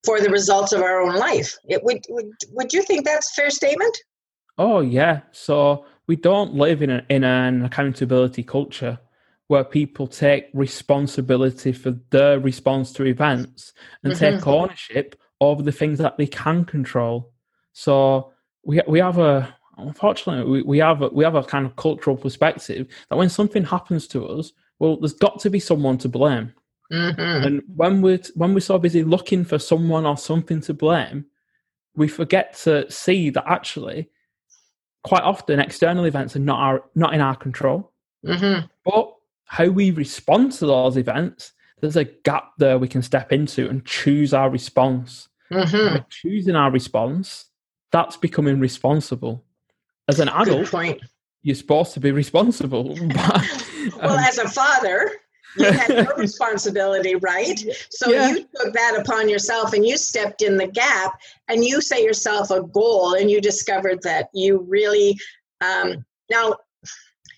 for 0.05 0.19
the 0.19 0.29
results 0.29 0.73
of 0.73 0.81
our 0.81 1.01
own 1.01 1.15
life. 1.15 1.55
It 1.67 1.83
would 1.83 2.03
would 2.09 2.31
would 2.51 2.73
you 2.73 2.81
think 2.83 3.05
that's 3.05 3.31
a 3.31 3.41
fair 3.41 3.49
statement? 3.49 3.97
Oh 4.57 4.81
yeah. 4.81 5.21
So 5.31 5.85
we 6.09 6.15
don't 6.15 6.55
live 6.55 6.81
in, 6.81 6.89
a, 6.89 7.05
in 7.07 7.23
an 7.23 7.63
accountability 7.63 8.41
culture 8.41 8.97
where 9.45 9.63
people 9.63 10.07
take 10.07 10.45
responsibility 10.55 11.71
for 11.71 11.91
their 12.09 12.39
response 12.39 12.91
to 12.91 13.05
events 13.05 13.73
and 14.03 14.13
mm-hmm. 14.13 14.37
take 14.37 14.47
ownership 14.47 15.15
over 15.39 15.61
the 15.61 15.71
things 15.71 15.99
that 15.99 16.17
they 16.17 16.25
can 16.25 16.65
control. 16.65 17.31
So 17.73 18.33
we 18.63 18.81
we 18.87 18.97
have 18.99 19.19
a 19.19 19.55
unfortunately 19.77 20.51
we, 20.51 20.61
we 20.63 20.77
have 20.79 21.03
a, 21.03 21.09
we 21.09 21.23
have 21.23 21.35
a 21.35 21.43
kind 21.43 21.67
of 21.67 21.75
cultural 21.75 22.17
perspective 22.17 22.87
that 23.09 23.15
when 23.15 23.29
something 23.29 23.63
happens 23.63 24.07
to 24.07 24.25
us, 24.25 24.51
well, 24.79 24.97
there's 24.97 25.13
got 25.13 25.39
to 25.41 25.51
be 25.51 25.59
someone 25.59 25.99
to 25.99 26.09
blame. 26.09 26.53
Mm-hmm. 26.91 27.45
And 27.45 27.61
when 27.75 28.01
we're 28.01 28.21
when 28.33 28.55
we're 28.55 28.61
so 28.61 28.79
busy 28.79 29.03
looking 29.03 29.45
for 29.45 29.59
someone 29.59 30.07
or 30.07 30.17
something 30.17 30.61
to 30.61 30.73
blame, 30.73 31.25
we 31.95 32.07
forget 32.07 32.57
to 32.63 32.89
see 32.89 33.29
that 33.29 33.45
actually 33.47 34.09
quite 35.03 35.23
often 35.23 35.59
external 35.59 36.05
events 36.05 36.35
are 36.35 36.39
not 36.39 36.59
our 36.59 36.83
not 36.95 37.13
in 37.13 37.21
our 37.21 37.35
control. 37.35 37.91
Mm-hmm. 38.25 38.67
But 38.85 39.13
how 39.45 39.67
we 39.67 39.91
respond 39.91 40.51
to 40.53 40.65
those 40.65 40.97
events, 40.97 41.53
there's 41.81 41.95
a 41.95 42.03
gap 42.03 42.51
there 42.57 42.77
we 42.77 42.87
can 42.87 43.01
step 43.01 43.31
into 43.31 43.69
and 43.69 43.85
choose 43.85 44.33
our 44.33 44.49
response. 44.49 45.29
Mm-hmm. 45.51 45.97
By 45.97 46.05
choosing 46.09 46.55
our 46.55 46.69
response, 46.69 47.45
that's 47.91 48.17
becoming 48.17 48.59
responsible. 48.59 49.43
As 50.07 50.19
an 50.19 50.29
adult, 50.29 50.71
you're 51.41 51.55
supposed 51.55 51.93
to 51.93 51.99
be 51.99 52.11
responsible. 52.23 52.95
but, 53.07 53.35
um, 53.35 53.91
well, 54.01 54.17
as 54.17 54.37
a 54.37 54.47
father, 54.47 55.11
you 55.55 55.65
had 55.71 55.89
no 55.89 56.15
responsibility, 56.17 57.15
right? 57.15 57.59
So 57.89 58.11
yeah. 58.11 58.29
you 58.29 58.47
took 58.55 58.73
that 58.73 58.99
upon 58.99 59.29
yourself 59.29 59.73
and 59.73 59.85
you 59.85 59.97
stepped 59.97 60.41
in 60.41 60.57
the 60.57 60.67
gap 60.67 61.19
and 61.47 61.63
you 61.63 61.81
set 61.81 62.03
yourself 62.03 62.51
a 62.51 62.63
goal 62.63 63.13
and 63.13 63.29
you 63.29 63.41
discovered 63.41 64.01
that 64.03 64.29
you 64.33 64.65
really, 64.67 65.19
um, 65.61 66.05
now, 66.29 66.55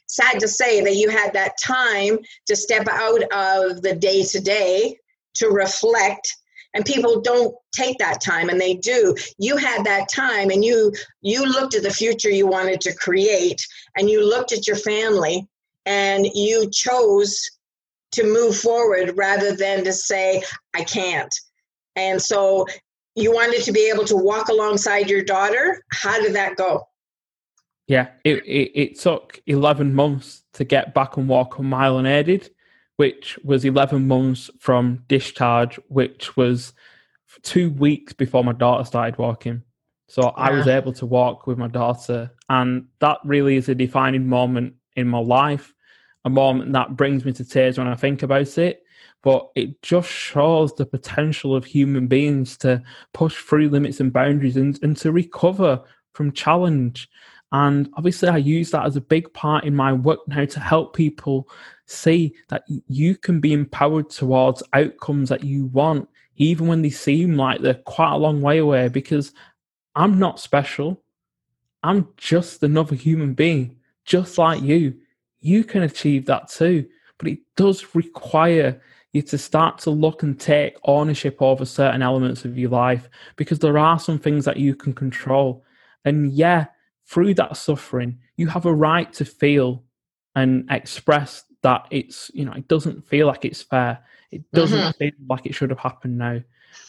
sad 0.08 0.40
to 0.42 0.48
say 0.48 0.82
that 0.82 0.96
you 0.96 1.10
had 1.10 1.34
that 1.34 1.54
time 1.64 2.20
to 2.46 2.56
step 2.56 2.86
out 2.90 3.24
of 3.32 3.82
the 3.82 3.96
day 3.96 4.24
to 4.24 4.42
day 4.42 4.98
to 5.36 5.48
reflect 5.48 6.36
and 6.74 6.86
people 6.86 7.22
don't 7.22 7.56
take 7.74 7.98
that 7.98 8.22
time 8.22 8.50
and 8.50 8.60
they 8.60 8.74
do 8.74 9.16
you 9.38 9.56
had 9.56 9.86
that 9.86 10.10
time 10.10 10.50
and 10.50 10.66
you 10.66 10.92
you 11.22 11.46
looked 11.46 11.76
at 11.76 11.84
the 11.84 11.90
future 11.90 12.30
you 12.30 12.46
wanted 12.46 12.82
to 12.82 12.94
create 12.94 13.66
and 13.96 14.10
you 14.10 14.28
looked 14.28 14.52
at 14.52 14.68
your 14.68 14.76
family 14.76 15.48
and 15.86 16.26
you 16.34 16.70
chose 16.72 17.50
to 18.12 18.24
move 18.24 18.58
forward 18.58 19.18
rather 19.18 19.56
than 19.56 19.84
to 19.84 19.94
say 19.94 20.44
i 20.74 20.84
can't. 20.84 21.34
And 21.96 22.22
so 22.22 22.68
you 23.16 23.34
wanted 23.34 23.64
to 23.64 23.72
be 23.72 23.90
able 23.94 24.06
to 24.06 24.16
walk 24.16 24.48
alongside 24.50 25.10
your 25.10 25.24
daughter? 25.24 25.84
How 25.92 26.22
did 26.22 26.34
that 26.36 26.56
go? 26.56 26.88
Yeah 27.88 28.10
it, 28.24 28.46
it, 28.46 28.72
it 28.80 29.00
took 29.00 29.42
11 29.48 29.94
months 29.94 30.44
to 30.54 30.64
get 30.64 30.94
back 30.94 31.18
and 31.18 31.28
walk 31.28 31.58
a 31.58 31.64
mile 31.64 31.98
unaided 31.98 32.50
which 32.98 33.40
was 33.44 33.66
11 33.66 34.08
months 34.08 34.50
from 34.60 35.04
discharge 35.08 35.80
which 35.88 36.38
was 36.38 36.74
two 37.42 37.72
weeks 37.72 38.14
before 38.14 38.44
my 38.44 38.52
daughter 38.52 38.84
started 38.84 39.18
walking. 39.18 39.64
So 40.08 40.24
yeah. 40.24 40.32
i 40.36 40.52
was 40.52 40.68
able 40.68 40.94
to 40.94 41.06
walk 41.06 41.48
with 41.48 41.58
my 41.58 41.68
daughter 41.68 42.32
and 42.50 42.86
that 43.00 43.20
really 43.24 43.56
is 43.56 43.70
a 43.70 43.76
defining 43.76 44.28
moment 44.28 44.76
in 44.96 45.08
my 45.08 45.20
life 45.20 45.74
a 46.26 46.30
moment 46.30 46.74
that 46.74 46.96
brings 46.96 47.26
me 47.26 47.34
to 47.34 47.44
tears 47.44 47.78
when 47.78 47.88
i 47.88 47.96
think 47.96 48.24
about 48.24 48.58
it 48.58 48.84
but 49.24 49.52
it 49.56 49.82
just 49.82 50.10
shows 50.10 50.74
the 50.74 50.86
potential 50.86 51.56
of 51.56 51.66
human 51.66 52.08
beings 52.08 52.58
to 52.58 52.82
push 53.14 53.38
through 53.38 53.70
limits 53.70 54.00
and 54.00 54.12
boundaries 54.12 54.58
and, 54.58 54.80
and 54.82 54.98
to 54.98 55.12
recover 55.12 55.82
from 56.14 56.32
challenge. 56.32 57.10
And 57.52 57.90
obviously, 57.96 58.30
I 58.30 58.38
use 58.38 58.72
that 58.72 58.86
as 58.86 58.96
a 58.96 59.02
big 59.02 59.32
part 59.34 59.66
in 59.66 59.76
my 59.76 59.94
work 59.94 60.20
now 60.28 60.46
to 60.46 60.60
help 60.60 60.96
people 60.96 61.50
see 61.86 62.34
that 62.50 62.64
you 62.88 63.16
can 63.16 63.40
be 63.40 63.54
empowered 63.54 64.10
towards 64.10 64.64
outcomes 64.74 65.30
that 65.30 65.44
you 65.44 65.66
want, 65.68 66.08
even 66.38 66.68
when 66.68 66.82
they 66.82 66.90
seem 66.90 67.36
like 67.36 67.62
they're 67.62 67.74
quite 67.76 68.14
a 68.14 68.18
long 68.18 68.42
way 68.42 68.58
away, 68.58 68.88
because 68.88 69.34
I'm 69.96 70.18
not 70.18 70.40
special. 70.40 71.04
I'm 71.84 72.08
just 72.16 72.64
another 72.64 72.96
human 72.96 73.34
being, 73.34 73.78
just 74.06 74.38
like 74.38 74.62
you. 74.62 74.96
You 75.42 75.64
can 75.64 75.84
achieve 75.84 76.26
that 76.28 76.50
too. 76.50 76.88
But 77.18 77.28
it 77.28 77.40
does 77.56 77.94
require 77.94 78.82
you 79.14 79.22
to 79.22 79.38
start 79.38 79.78
to 79.80 79.92
look 79.92 80.24
and 80.24 80.40
take 80.40 80.78
ownership 80.86 81.42
over 81.42 81.66
certain 81.66 82.02
elements 82.02 82.46
of 82.46 82.58
your 82.58 82.70
life 82.70 83.10
because 83.36 83.60
there 83.60 83.78
are 83.78 84.00
some 84.00 84.18
things 84.18 84.46
that 84.46 84.58
you 84.58 84.74
can 84.74 84.94
control. 84.94 85.64
And 86.06 86.32
yeah, 86.32 86.68
through 87.06 87.36
that 87.36 87.58
suffering, 87.58 88.20
you 88.38 88.48
have 88.48 88.66
a 88.66 88.74
right 88.74 89.12
to 89.14 89.26
feel 89.26 89.84
and 90.36 90.66
express 90.72 91.44
that 91.62 91.86
it's, 91.92 92.32
you 92.34 92.46
know, 92.46 92.54
it 92.54 92.68
doesn't 92.68 93.06
feel 93.06 93.28
like 93.28 93.46
it's 93.46 93.62
fair. 93.62 94.00
It 94.32 94.50
doesn't 94.52 94.80
mm-hmm. 94.80 94.98
feel 94.98 95.12
like 95.30 95.46
it 95.46 95.54
should 95.54 95.70
have 95.70 95.80
happened 95.80 96.18
now. 96.18 96.40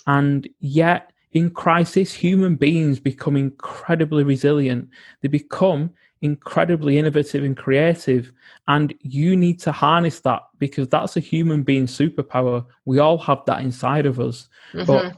And 0.07 0.49
yet, 0.61 1.13
in 1.33 1.51
crisis, 1.51 2.13
human 2.13 2.57
beings 2.57 3.01
become 3.01 3.37
incredibly 3.37 4.23
resilient. 4.23 4.89
They 5.21 5.29
become 5.29 5.91
incredibly 6.23 6.99
innovative 6.99 7.45
and 7.45 7.57
creative. 7.57 8.33
And 8.69 8.95
you 9.01 9.37
need 9.37 9.61
to 9.61 9.73
harness 9.73 10.21
that 10.21 10.43
because 10.59 10.89
that's 10.89 11.17
a 11.17 11.21
human 11.21 11.63
being 11.63 11.87
superpower. 11.87 12.65
We 12.85 13.01
all 13.01 13.19
have 13.19 13.45
that 13.47 13.61
inside 13.61 14.07
of 14.07 14.19
us. 14.19 14.49
Mm-hmm. 14.73 14.87
But 14.87 15.17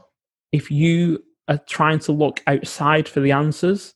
if 0.51 0.69
you 0.69 1.23
are 1.47 1.59
trying 1.59 1.99
to 1.99 2.11
look 2.11 2.41
outside 2.47 3.07
for 3.07 3.19
the 3.19 3.31
answers, 3.31 3.93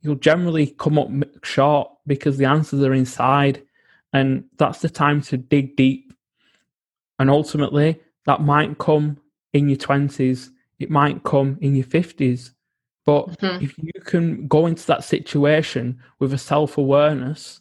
you'll 0.00 0.14
generally 0.14 0.68
come 0.78 0.98
up 0.98 1.10
short 1.42 1.90
because 2.06 2.38
the 2.38 2.44
answers 2.44 2.82
are 2.82 2.94
inside. 2.94 3.62
And 4.12 4.44
that's 4.56 4.80
the 4.80 4.88
time 4.88 5.20
to 5.22 5.36
dig 5.36 5.76
deep. 5.76 6.12
And 7.18 7.28
ultimately, 7.30 8.00
that 8.26 8.40
might 8.42 8.78
come 8.78 9.18
in 9.52 9.68
your 9.68 9.78
20s, 9.78 10.50
it 10.78 10.90
might 10.90 11.22
come 11.22 11.58
in 11.60 11.74
your 11.76 11.86
50s, 11.86 12.50
but 13.04 13.38
mm-hmm. 13.38 13.64
if 13.64 13.76
you 13.78 13.92
can 14.04 14.46
go 14.46 14.66
into 14.66 14.86
that 14.86 15.04
situation 15.04 16.00
with 16.18 16.32
a 16.32 16.38
self 16.38 16.78
awareness 16.78 17.60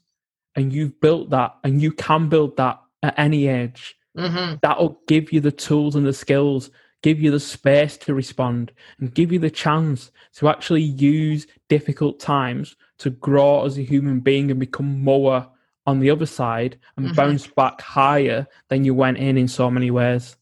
and 0.56 0.72
you've 0.72 1.00
built 1.02 1.30
that 1.32 1.56
and 1.64 1.82
you 1.82 1.92
can 1.92 2.30
build 2.30 2.58
that 2.58 2.80
at 3.02 3.18
any 3.18 3.48
age, 3.48 3.96
mm-hmm. 4.18 4.56
that'll 4.62 5.00
give 5.08 5.34
you 5.34 5.42
the 5.42 5.52
tools 5.52 5.96
and 5.96 6.06
the 6.06 6.14
skills, 6.14 6.72
give 7.02 7.20
you 7.20 7.30
the 7.30 7.40
space 7.40 7.98
to 7.98 8.14
respond, 8.14 8.72
and 9.00 9.14
give 9.14 9.32
you 9.32 9.40
the 9.40 9.52
chance 9.52 10.12
to 10.36 10.48
actually 10.48 10.82
use 10.82 11.46
difficult 11.68 12.20
times 12.20 12.76
to 13.00 13.10
grow 13.10 13.66
as 13.66 13.78
a 13.78 13.84
human 13.84 14.22
being 14.22 14.50
and 14.50 14.60
become 14.60 15.04
more 15.04 15.48
on 15.86 16.00
the 16.00 16.10
other 16.10 16.26
side 16.26 16.80
and 16.96 17.08
mm-hmm. 17.08 17.16
bounce 17.16 17.48
back 17.48 17.82
higher 17.82 18.48
than 18.70 18.86
you 18.86 18.94
went 18.94 19.18
in 19.18 19.38
in 19.38 19.50
so 19.50 19.70
many 19.70 19.92
ways. 19.92 20.38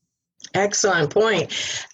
Excellent 0.54 1.12
point 1.12 1.88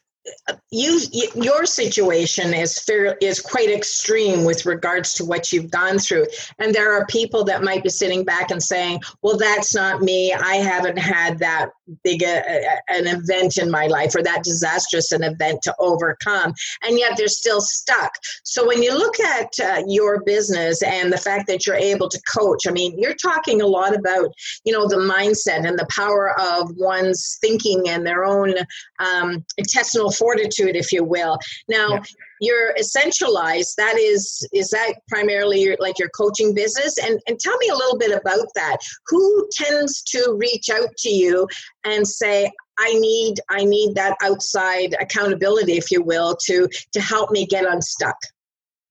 you 0.72 1.02
your 1.36 1.66
situation 1.66 2.54
is 2.54 2.80
fair 2.80 3.18
is 3.22 3.40
quite 3.40 3.70
extreme 3.70 4.44
with 4.44 4.66
regards 4.66 5.14
to 5.14 5.26
what 5.26 5.52
you've 5.52 5.72
gone 5.72 6.00
through. 6.00 6.26
And 6.60 6.74
there 6.74 6.94
are 6.94 7.06
people 7.08 7.44
that 7.46 7.64
might 7.64 7.84
be 7.84 7.90
sitting 7.90 8.24
back 8.24 8.52
and 8.52 8.62
saying 8.62 9.02
well 9.22 9.38
that's 9.38 9.74
not 9.74 10.02
me. 10.02 10.34
I 10.34 10.56
haven't 10.56 10.98
had 10.98 11.40
that 11.40 11.70
big 12.04 12.24
a, 12.24 12.38
a, 12.38 12.80
an 12.90 13.08
event 13.08 13.58
in 13.58 13.72
my 13.72 13.88
life 13.88 14.16
or 14.16 14.24
that 14.24 14.44
disastrous 14.44 15.12
an 15.12 15.24
event 15.24 15.62
to 15.64 15.76
overcome. 15.80 16.54
And 16.84 16.98
yet 16.98 17.14
they're 17.18 17.28
still 17.28 17.62
stuck. 17.62 18.12
So 18.44 18.68
when 18.68 18.84
you 18.84 18.98
look 18.98 19.20
at 19.20 19.50
uh, 19.60 19.84
your 19.88 20.22
business 20.24 20.84
and 20.84 21.12
the 21.12 21.18
fact 21.18 21.48
that 21.48 21.66
you're 21.66 21.76
able 21.76 22.10
to 22.10 22.22
coach 22.34 22.68
i 22.68 22.72
mean 22.72 22.98
you're 22.98 23.16
talking 23.16 23.62
a 23.62 23.68
lot 23.68 23.96
about 23.96 24.34
you 24.64 24.74
know 24.74 24.88
the 24.88 24.96
mindset 24.96 25.68
and 25.68 25.78
the 25.78 25.88
power 25.90 26.40
of 26.40 26.72
one's 26.76 27.38
thinking 27.42 27.90
and 27.90 28.06
their 28.06 28.26
own 28.26 28.54
um, 29.00 29.44
intestinal 29.58 30.12
fortitude, 30.18 30.76
if 30.76 30.92
you 30.92 31.04
will. 31.04 31.38
Now, 31.68 31.90
yeah. 31.90 32.04
your 32.42 32.74
essentialized 32.76 33.76
that 33.78 33.98
is 33.98 34.48
is 34.54 34.70
that 34.70 34.96
primarily 35.08 35.62
your, 35.62 35.78
like 35.80 36.00
your 36.00 36.10
coaching 36.10 36.54
business? 36.54 36.98
And 36.98 37.20
and 37.28 37.40
tell 37.40 37.58
me 37.58 37.70
a 37.70 37.76
little 37.76 37.98
bit 37.98 38.12
about 38.12 38.48
that. 38.56 38.78
Who 39.08 39.48
tends 39.52 40.02
to 40.04 40.36
reach 40.38 40.70
out 40.70 40.90
to 41.00 41.10
you 41.10 41.48
and 41.84 42.08
say, 42.08 42.52
I 42.78 42.94
need 42.94 43.40
I 43.50 43.64
need 43.64 43.96
that 43.96 44.18
outside 44.24 44.96
accountability, 45.00 45.74
if 45.74 45.92
you 45.92 46.02
will, 46.02 46.36
to 46.46 46.68
to 46.94 47.02
help 47.02 47.32
me 47.32 47.46
get 47.46 47.66
unstuck. 47.66 48.18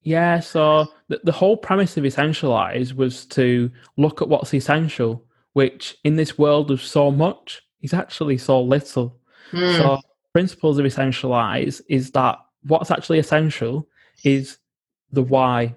Yeah, 0.03 0.39
so 0.39 0.87
the, 1.09 1.21
the 1.25 1.33
whole 1.33 1.57
premise 1.57 1.97
of 1.97 2.05
Essentialize 2.05 2.93
was 2.93 3.27
to 3.27 3.73
look 3.97 4.23
at 4.23 4.29
what's 4.29 4.55
essential, 4.55 5.25
which 5.53 5.97
in 6.05 6.15
this 6.15 6.39
world 6.39 6.71
of 6.71 6.81
so 6.81 7.11
much 7.11 7.61
is 7.83 7.93
actually 7.93 8.39
so 8.39 8.63
little. 8.63 9.19
Mm. 9.51 9.77
So 9.77 10.01
principles 10.37 10.79
of 10.79 10.85
essentialize 10.85 11.81
is 11.89 12.11
that 12.11 12.37
what's 12.65 12.91
actually 12.91 13.19
essential 13.19 13.89
is 14.23 14.59
the 15.11 15.23
why, 15.23 15.75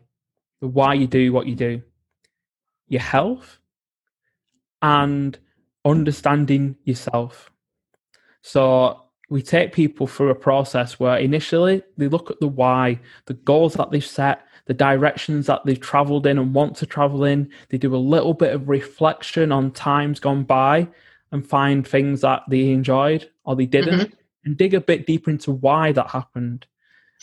the 0.59 0.67
why 0.67 0.93
you 0.93 1.07
do 1.07 1.31
what 1.31 1.47
you 1.47 1.55
do, 1.55 1.81
your 2.89 2.99
health, 2.99 3.57
and 4.81 5.39
understanding 5.85 6.75
yourself. 6.83 7.49
So 8.41 9.01
we 9.29 9.41
take 9.41 9.71
people 9.71 10.07
through 10.07 10.31
a 10.31 10.35
process 10.35 10.99
where 10.99 11.15
initially 11.15 11.81
they 11.95 12.09
look 12.09 12.29
at 12.29 12.41
the 12.41 12.49
why, 12.49 12.99
the 13.27 13.35
goals 13.35 13.75
that 13.75 13.91
they've 13.91 14.05
set, 14.05 14.41
the 14.65 14.73
directions 14.73 15.45
that 15.45 15.61
they've 15.63 15.79
traveled 15.79 16.27
in 16.27 16.37
and 16.37 16.53
want 16.53 16.75
to 16.75 16.85
travel 16.85 17.23
in. 17.23 17.49
They 17.69 17.77
do 17.77 17.95
a 17.95 18.07
little 18.13 18.33
bit 18.33 18.53
of 18.53 18.67
reflection 18.67 19.53
on 19.53 19.71
times 19.71 20.19
gone 20.19 20.43
by 20.43 20.89
and 21.31 21.47
find 21.47 21.87
things 21.87 22.19
that 22.21 22.41
they 22.49 22.71
enjoyed 22.71 23.29
or 23.45 23.55
they 23.55 23.65
didn't. 23.65 23.99
Mm-hmm 23.99 24.18
and 24.45 24.57
dig 24.57 24.73
a 24.73 24.81
bit 24.81 25.05
deeper 25.05 25.29
into 25.29 25.51
why 25.51 25.91
that 25.91 26.09
happened. 26.09 26.65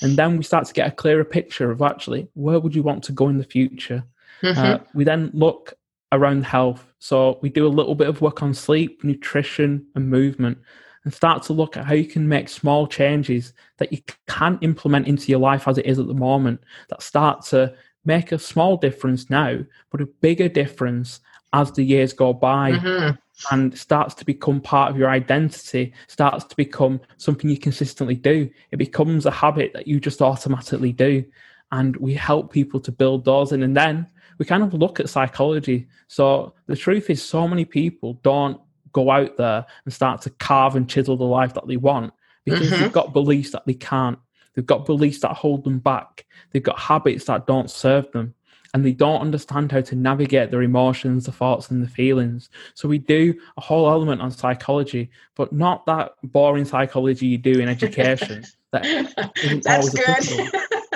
And 0.03 0.17
then 0.17 0.37
we 0.37 0.45
start 0.45 0.67
to 0.67 0.75
get 0.75 0.89
a 0.89 0.95
clearer 0.95 1.25
picture 1.25 1.71
of 1.71 1.81
actually 1.81 2.29
where 2.35 2.61
would 2.61 2.75
you 2.75 2.83
want 2.83 3.03
to 3.05 3.13
go 3.13 3.29
in 3.29 3.39
the 3.39 3.45
future. 3.45 4.05
Mm-hmm. 4.43 4.59
Uh, 4.59 4.79
we 4.95 5.05
then 5.05 5.31
look 5.33 5.73
around 6.13 6.45
health. 6.45 6.85
So 6.99 7.39
we 7.41 7.49
do 7.49 7.67
a 7.67 7.69
little 7.69 7.95
bit 7.95 8.09
of 8.09 8.21
work 8.21 8.43
on 8.43 8.53
sleep, 8.53 9.03
nutrition, 9.05 9.87
and 9.95 10.11
movement, 10.11 10.59
and 11.05 11.15
start 11.15 11.43
to 11.45 11.53
look 11.53 11.77
at 11.77 11.87
how 11.87 11.95
you 11.95 12.05
can 12.05 12.29
make 12.29 12.49
small 12.49 12.87
changes 12.87 13.55
that 13.79 13.93
you 13.93 14.01
can 14.27 14.59
implement 14.61 15.09
into 15.09 15.31
your 15.31 15.41
life 15.41 15.67
as 15.67 15.79
it 15.79 15.87
is 15.87 15.99
at 15.99 16.07
the 16.07 16.15
moment 16.15 16.61
that 16.89 17.03
start 17.03 17.43
to 17.47 17.75
make 18.05 18.33
a 18.33 18.39
small 18.39 18.77
difference 18.77 19.31
now, 19.31 19.59
but 19.91 20.01
a 20.01 20.07
bigger 20.07 20.49
difference 20.49 21.21
as 21.53 21.73
the 21.73 21.83
years 21.83 22.13
go 22.13 22.33
by. 22.33 22.73
Mm-hmm 22.73 23.17
and 23.51 23.77
starts 23.77 24.15
to 24.15 24.25
become 24.25 24.61
part 24.61 24.91
of 24.91 24.97
your 24.97 25.11
identity, 25.11 25.93
starts 26.07 26.45
to 26.45 26.57
become 26.57 27.01
something 27.17 27.51
you 27.51 27.59
consistently 27.59 28.15
do. 28.15 28.51
It 28.71 28.77
becomes 28.77 29.27
a 29.27 29.31
habit 29.31 29.73
that 29.75 29.87
you 29.87 30.01
just 30.01 30.23
automatically 30.23 30.93
do. 30.93 31.25
And 31.73 31.97
we 31.97 32.15
help 32.15 32.53
people 32.53 32.81
to 32.81 32.93
build 32.93 33.25
those 33.25 33.53
in. 33.53 33.63
And 33.63 33.77
then 33.77 34.07
we 34.39 34.47
kind 34.47 34.63
of 34.63 34.75
look 34.75 35.01
at 35.01 35.11
psychology. 35.11 35.87
So 36.09 36.55
the 36.67 36.77
truth 36.77 37.11
is, 37.11 37.23
so 37.23 37.47
many 37.47 37.65
people 37.65 38.15
don't 38.23 38.61
go 38.93 39.11
out 39.11 39.37
there 39.37 39.67
and 39.85 39.93
start 39.93 40.23
to 40.23 40.31
carve 40.31 40.77
and 40.77 40.89
chisel 40.89 41.17
the 41.17 41.25
life 41.25 41.55
that 41.55 41.67
they 41.67 41.77
want 41.77 42.15
because 42.45 42.71
mm-hmm. 42.71 42.83
they've 42.83 42.93
got 42.93 43.13
beliefs 43.13 43.51
that 43.51 43.67
they 43.67 43.75
can't. 43.75 44.19
They've 44.55 44.65
got 44.65 44.87
beliefs 44.87 45.21
that 45.21 45.35
hold 45.35 45.65
them 45.65 45.81
back. 45.81 46.25
They've 46.51 46.63
got 46.63 46.79
habits 46.79 47.27
that 47.27 47.47
don't 47.47 47.71
serve 47.71 48.11
them. 48.13 48.35
And 48.75 48.85
they 48.85 48.93
don't 48.93 49.21
understand 49.21 49.73
how 49.73 49.81
to 49.81 49.95
navigate 49.95 50.51
their 50.51 50.63
emotions, 50.63 51.27
the 51.27 51.33
thoughts, 51.33 51.71
and 51.71 51.83
the 51.83 51.89
feelings. 51.89 52.49
So 52.75 52.89
we 52.89 52.99
do 52.99 53.35
a 53.57 53.61
whole 53.61 53.89
element 53.89 54.21
on 54.21 54.31
psychology, 54.31 55.11
but 55.35 55.53
not 55.53 55.87
that 55.87 56.13
boring 56.23 56.65
psychology 56.65 57.27
you 57.27 57.39
do 57.39 57.61
in 57.61 57.69
education. 57.69 58.45
that 58.73 59.63
That's 59.65 59.91
good. 59.91 60.51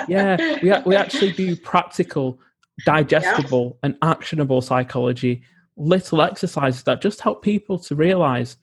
yeah, 0.07 0.59
we 0.61 0.73
we 0.91 0.95
actually 0.95 1.31
do 1.31 1.55
practical, 1.55 2.39
digestible, 2.85 3.77
yeah. 3.81 3.87
and 3.87 3.97
actionable 4.01 4.61
psychology. 4.61 5.43
Little 5.77 6.21
exercises 6.21 6.83
that 6.83 7.01
just 7.01 7.21
help 7.21 7.41
people 7.41 7.79
to 7.79 7.95
realize 7.95 8.57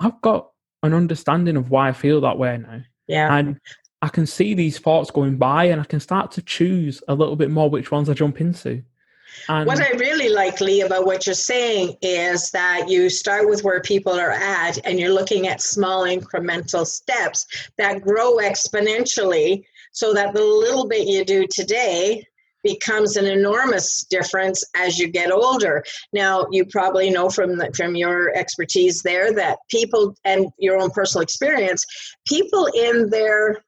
I've 0.00 0.20
got 0.22 0.50
an 0.82 0.94
understanding 0.94 1.56
of 1.56 1.70
why 1.70 1.88
I 1.88 1.92
feel 1.92 2.20
that 2.20 2.38
way 2.38 2.56
now. 2.58 2.82
Yeah. 3.06 3.34
And 3.36 3.60
I 4.06 4.08
can 4.08 4.24
see 4.24 4.54
these 4.54 4.78
thoughts 4.78 5.10
going 5.10 5.36
by 5.36 5.64
and 5.64 5.80
I 5.80 5.84
can 5.84 5.98
start 5.98 6.30
to 6.32 6.42
choose 6.42 7.02
a 7.08 7.14
little 7.16 7.34
bit 7.34 7.50
more 7.50 7.68
which 7.68 7.90
ones 7.90 8.08
I 8.08 8.14
jump 8.14 8.40
into. 8.40 8.84
And 9.48 9.66
what 9.66 9.80
I 9.80 9.90
really 9.96 10.28
like, 10.28 10.60
Lee, 10.60 10.82
about 10.82 11.06
what 11.06 11.26
you're 11.26 11.34
saying 11.34 11.96
is 12.02 12.52
that 12.52 12.88
you 12.88 13.10
start 13.10 13.48
with 13.48 13.64
where 13.64 13.80
people 13.80 14.12
are 14.12 14.30
at 14.30 14.78
and 14.86 15.00
you're 15.00 15.12
looking 15.12 15.48
at 15.48 15.60
small 15.60 16.04
incremental 16.04 16.86
steps 16.86 17.68
that 17.78 18.02
grow 18.02 18.36
exponentially 18.36 19.64
so 19.90 20.14
that 20.14 20.34
the 20.34 20.44
little 20.44 20.86
bit 20.86 21.08
you 21.08 21.24
do 21.24 21.44
today 21.50 22.24
becomes 22.62 23.16
an 23.16 23.26
enormous 23.26 24.04
difference 24.04 24.62
as 24.76 25.00
you 25.00 25.08
get 25.08 25.32
older. 25.32 25.84
Now, 26.12 26.46
you 26.52 26.64
probably 26.64 27.10
know 27.10 27.28
from 27.28 27.58
the, 27.58 27.72
from 27.76 27.96
your 27.96 28.36
expertise 28.36 29.02
there 29.02 29.32
that 29.34 29.58
people 29.68 30.14
and 30.24 30.46
your 30.58 30.78
own 30.78 30.90
personal 30.90 31.22
experience, 31.22 31.84
people 32.24 32.66
in 32.66 33.10
their 33.10 33.64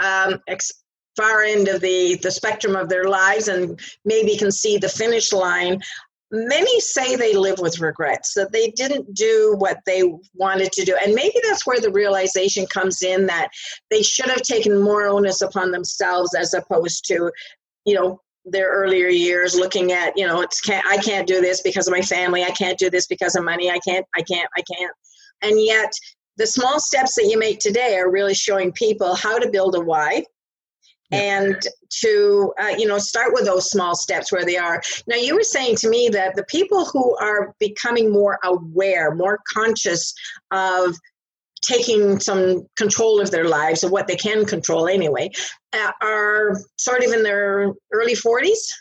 um, 0.00 0.40
ex- 0.46 0.72
far 1.16 1.42
end 1.42 1.68
of 1.68 1.80
the, 1.80 2.16
the 2.22 2.30
spectrum 2.30 2.76
of 2.76 2.88
their 2.88 3.08
lives 3.08 3.48
and 3.48 3.78
maybe 4.04 4.36
can 4.36 4.52
see 4.52 4.78
the 4.78 4.88
finish 4.88 5.32
line. 5.32 5.80
Many 6.30 6.78
say 6.80 7.16
they 7.16 7.34
live 7.34 7.58
with 7.58 7.80
regrets 7.80 8.34
that 8.34 8.52
they 8.52 8.70
didn't 8.70 9.14
do 9.14 9.54
what 9.58 9.78
they 9.86 10.02
wanted 10.34 10.70
to 10.72 10.84
do. 10.84 10.96
And 11.02 11.14
maybe 11.14 11.34
that's 11.42 11.66
where 11.66 11.80
the 11.80 11.90
realization 11.90 12.66
comes 12.66 13.02
in 13.02 13.26
that 13.26 13.48
they 13.90 14.02
should 14.02 14.28
have 14.28 14.42
taken 14.42 14.80
more 14.80 15.08
onus 15.08 15.40
upon 15.40 15.72
themselves 15.72 16.34
as 16.34 16.54
opposed 16.54 17.06
to 17.08 17.32
you 17.84 17.94
know 17.94 18.20
their 18.44 18.68
earlier 18.68 19.08
years 19.08 19.54
looking 19.54 19.92
at 19.92 20.16
you 20.16 20.26
know 20.26 20.40
it's 20.40 20.60
can't 20.60 20.86
i 20.86 20.96
can't 20.98 21.26
do 21.26 21.40
this 21.40 21.62
because 21.62 21.88
of 21.88 21.92
my 21.92 22.02
family. 22.02 22.44
I 22.44 22.50
can't 22.50 22.78
do 22.78 22.90
this 22.90 23.06
because 23.06 23.34
of 23.34 23.44
money. 23.44 23.70
I 23.70 23.78
can't 23.78 24.06
i 24.14 24.22
can't 24.22 24.48
i 24.56 24.62
can't. 24.62 24.92
And 25.42 25.60
yet 25.60 25.90
the 26.38 26.46
small 26.46 26.80
steps 26.80 27.14
that 27.16 27.26
you 27.26 27.38
make 27.38 27.58
today 27.58 27.96
are 27.96 28.10
really 28.10 28.34
showing 28.34 28.72
people 28.72 29.14
how 29.14 29.38
to 29.38 29.50
build 29.50 29.74
a 29.74 29.80
why 29.80 30.24
and 31.10 31.56
to 31.90 32.52
uh, 32.60 32.74
you 32.76 32.86
know 32.86 32.98
start 32.98 33.32
with 33.32 33.44
those 33.44 33.70
small 33.70 33.94
steps 33.94 34.30
where 34.30 34.44
they 34.44 34.56
are. 34.56 34.80
Now 35.06 35.16
you 35.16 35.34
were 35.34 35.42
saying 35.42 35.76
to 35.76 35.88
me 35.88 36.08
that 36.12 36.36
the 36.36 36.44
people 36.44 36.84
who 36.86 37.16
are 37.18 37.54
becoming 37.58 38.10
more 38.10 38.38
aware 38.44 39.14
more 39.14 39.40
conscious 39.52 40.14
of 40.50 40.94
taking 41.62 42.20
some 42.20 42.66
control 42.76 43.20
of 43.20 43.30
their 43.30 43.48
lives 43.48 43.82
of 43.82 43.90
what 43.90 44.06
they 44.06 44.16
can 44.16 44.44
control 44.44 44.86
anyway 44.86 45.30
uh, 45.72 45.90
are 46.00 46.56
sort 46.76 47.02
of 47.02 47.12
in 47.12 47.24
their 47.24 47.72
early 47.92 48.14
40s 48.14 48.72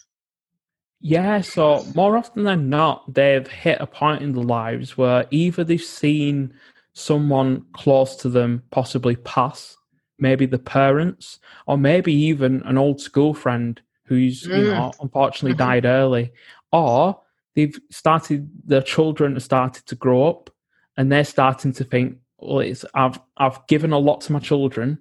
yeah 1.02 1.42
so 1.42 1.84
more 1.96 2.16
often 2.16 2.44
than 2.44 2.70
not 2.70 3.12
they've 3.12 3.48
hit 3.48 3.80
a 3.82 3.88
point 3.88 4.22
in 4.22 4.34
their 4.34 4.44
lives 4.44 4.96
where 4.96 5.26
either 5.32 5.64
they've 5.64 5.82
seen 5.82 6.54
someone 6.98 7.64
close 7.74 8.16
to 8.16 8.28
them 8.28 8.64
possibly 8.72 9.16
pass, 9.18 9.78
maybe 10.18 10.48
the 10.48 10.58
parents, 10.58 11.40
or 11.68 11.78
maybe 11.78 12.12
even 12.12 12.64
an 12.64 12.78
old 12.78 13.00
school 13.00 13.36
friend 13.36 13.80
who's 14.06 14.44
mm. 14.44 14.58
you 14.58 14.72
know 14.72 14.92
unfortunately 15.00 15.52
mm-hmm. 15.52 15.70
died 15.70 15.86
early, 15.86 16.32
or 16.72 17.20
they've 17.56 17.80
started 17.92 18.50
their 18.66 18.82
children 18.82 19.34
have 19.34 19.44
started 19.44 19.86
to 19.86 19.96
grow 19.96 20.28
up 20.28 20.50
and 20.98 21.12
they're 21.12 21.24
starting 21.24 21.72
to 21.74 21.84
think, 21.84 22.18
well, 22.40 22.60
it's 22.60 22.84
I've 22.96 23.20
I've 23.38 23.66
given 23.68 23.94
a 23.94 24.00
lot 24.00 24.22
to 24.22 24.34
my 24.34 24.40
children, 24.40 24.98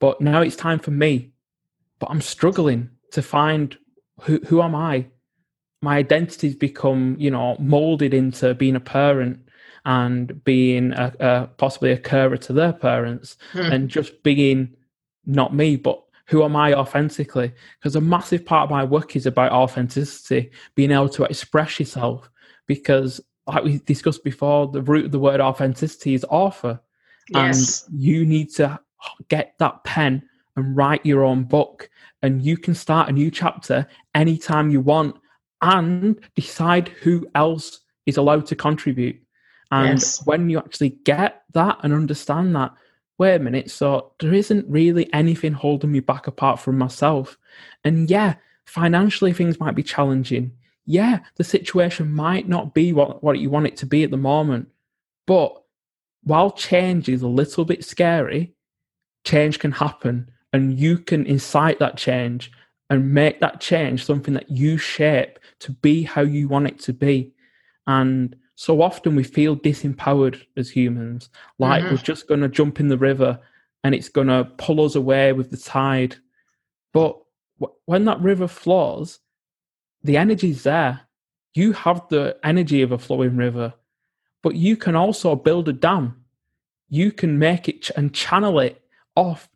but 0.00 0.20
now 0.20 0.40
it's 0.40 0.56
time 0.56 0.78
for 0.78 0.90
me. 0.90 1.32
But 1.98 2.10
I'm 2.10 2.22
struggling 2.22 2.90
to 3.12 3.20
find 3.20 3.76
who 4.22 4.40
who 4.46 4.62
am 4.62 4.74
I? 4.74 5.06
My 5.82 5.98
identity's 5.98 6.56
become, 6.56 7.16
you 7.18 7.30
know, 7.30 7.56
molded 7.58 8.14
into 8.14 8.54
being 8.54 8.76
a 8.76 8.80
parent 8.80 9.45
and 9.86 10.42
being 10.44 10.92
a, 10.92 11.14
a 11.20 11.46
possibly 11.56 11.92
a 11.92 11.96
carer 11.96 12.36
to 12.36 12.52
their 12.52 12.72
parents 12.72 13.38
hmm. 13.52 13.60
and 13.60 13.88
just 13.88 14.22
being 14.24 14.74
not 15.24 15.54
me, 15.54 15.76
but 15.76 16.02
who 16.26 16.42
am 16.42 16.56
I 16.56 16.74
authentically? 16.74 17.52
Because 17.78 17.94
a 17.94 18.00
massive 18.00 18.44
part 18.44 18.64
of 18.64 18.70
my 18.70 18.82
work 18.82 19.14
is 19.14 19.26
about 19.26 19.52
authenticity, 19.52 20.50
being 20.74 20.90
able 20.90 21.08
to 21.10 21.24
express 21.24 21.78
yourself. 21.78 22.28
Because, 22.66 23.20
like 23.46 23.62
we 23.62 23.78
discussed 23.78 24.24
before, 24.24 24.66
the 24.66 24.82
root 24.82 25.06
of 25.06 25.12
the 25.12 25.20
word 25.20 25.40
authenticity 25.40 26.14
is 26.14 26.24
author. 26.28 26.80
Yes. 27.28 27.84
And 27.86 28.02
you 28.02 28.26
need 28.26 28.52
to 28.54 28.80
get 29.28 29.54
that 29.60 29.84
pen 29.84 30.22
and 30.56 30.76
write 30.76 31.06
your 31.06 31.22
own 31.22 31.44
book. 31.44 31.88
And 32.22 32.42
you 32.42 32.56
can 32.56 32.74
start 32.74 33.08
a 33.08 33.12
new 33.12 33.30
chapter 33.30 33.86
anytime 34.16 34.70
you 34.70 34.80
want 34.80 35.16
and 35.62 36.20
decide 36.34 36.88
who 36.88 37.24
else 37.36 37.80
is 38.04 38.16
allowed 38.16 38.46
to 38.46 38.56
contribute. 38.56 39.20
And 39.70 39.98
yes. 39.98 40.24
when 40.26 40.48
you 40.48 40.58
actually 40.58 40.90
get 41.04 41.42
that 41.52 41.78
and 41.82 41.92
understand 41.92 42.54
that, 42.56 42.72
wait 43.18 43.36
a 43.36 43.38
minute, 43.38 43.70
so 43.70 44.12
there 44.20 44.34
isn't 44.34 44.68
really 44.68 45.12
anything 45.12 45.52
holding 45.52 45.92
me 45.92 46.00
back 46.00 46.26
apart 46.26 46.60
from 46.60 46.78
myself. 46.78 47.36
And 47.84 48.10
yeah, 48.10 48.34
financially 48.64 49.32
things 49.32 49.58
might 49.58 49.74
be 49.74 49.82
challenging. 49.82 50.52
Yeah, 50.84 51.20
the 51.36 51.44
situation 51.44 52.12
might 52.12 52.48
not 52.48 52.74
be 52.74 52.92
what, 52.92 53.22
what 53.22 53.38
you 53.38 53.50
want 53.50 53.66
it 53.66 53.76
to 53.78 53.86
be 53.86 54.04
at 54.04 54.10
the 54.10 54.16
moment. 54.16 54.68
But 55.26 55.60
while 56.22 56.52
change 56.52 57.08
is 57.08 57.22
a 57.22 57.28
little 57.28 57.64
bit 57.64 57.84
scary, 57.84 58.54
change 59.24 59.58
can 59.58 59.72
happen 59.72 60.30
and 60.52 60.78
you 60.78 60.98
can 60.98 61.26
incite 61.26 61.78
that 61.80 61.96
change 61.96 62.52
and 62.88 63.12
make 63.12 63.40
that 63.40 63.60
change 63.60 64.04
something 64.04 64.34
that 64.34 64.50
you 64.50 64.78
shape 64.78 65.38
to 65.60 65.72
be 65.72 66.04
how 66.04 66.22
you 66.22 66.48
want 66.48 66.68
it 66.68 66.78
to 66.80 66.92
be. 66.92 67.32
And 67.86 68.36
so 68.56 68.80
often 68.80 69.14
we 69.14 69.22
feel 69.22 69.54
disempowered 69.54 70.42
as 70.56 70.70
humans, 70.70 71.28
like 71.58 71.84
mm-hmm. 71.84 71.94
we're 71.94 72.02
just 72.02 72.26
going 72.26 72.40
to 72.40 72.48
jump 72.48 72.80
in 72.80 72.88
the 72.88 72.96
river 72.96 73.38
and 73.84 73.94
it's 73.94 74.08
going 74.08 74.28
to 74.28 74.50
pull 74.56 74.84
us 74.84 74.94
away 74.94 75.34
with 75.34 75.50
the 75.50 75.58
tide. 75.58 76.16
But 76.94 77.18
w- 77.60 77.76
when 77.84 78.06
that 78.06 78.20
river 78.20 78.48
flows, 78.48 79.20
the 80.02 80.16
energy's 80.16 80.62
there. 80.62 81.02
You 81.54 81.74
have 81.74 82.08
the 82.08 82.38
energy 82.42 82.80
of 82.80 82.92
a 82.92 82.98
flowing 82.98 83.36
river, 83.36 83.74
but 84.42 84.54
you 84.54 84.76
can 84.76 84.96
also 84.96 85.36
build 85.36 85.68
a 85.68 85.74
dam. 85.74 86.24
You 86.88 87.12
can 87.12 87.38
make 87.38 87.68
it 87.68 87.82
ch- 87.82 87.92
and 87.94 88.14
channel 88.14 88.58
it 88.60 88.82
off 89.16 89.50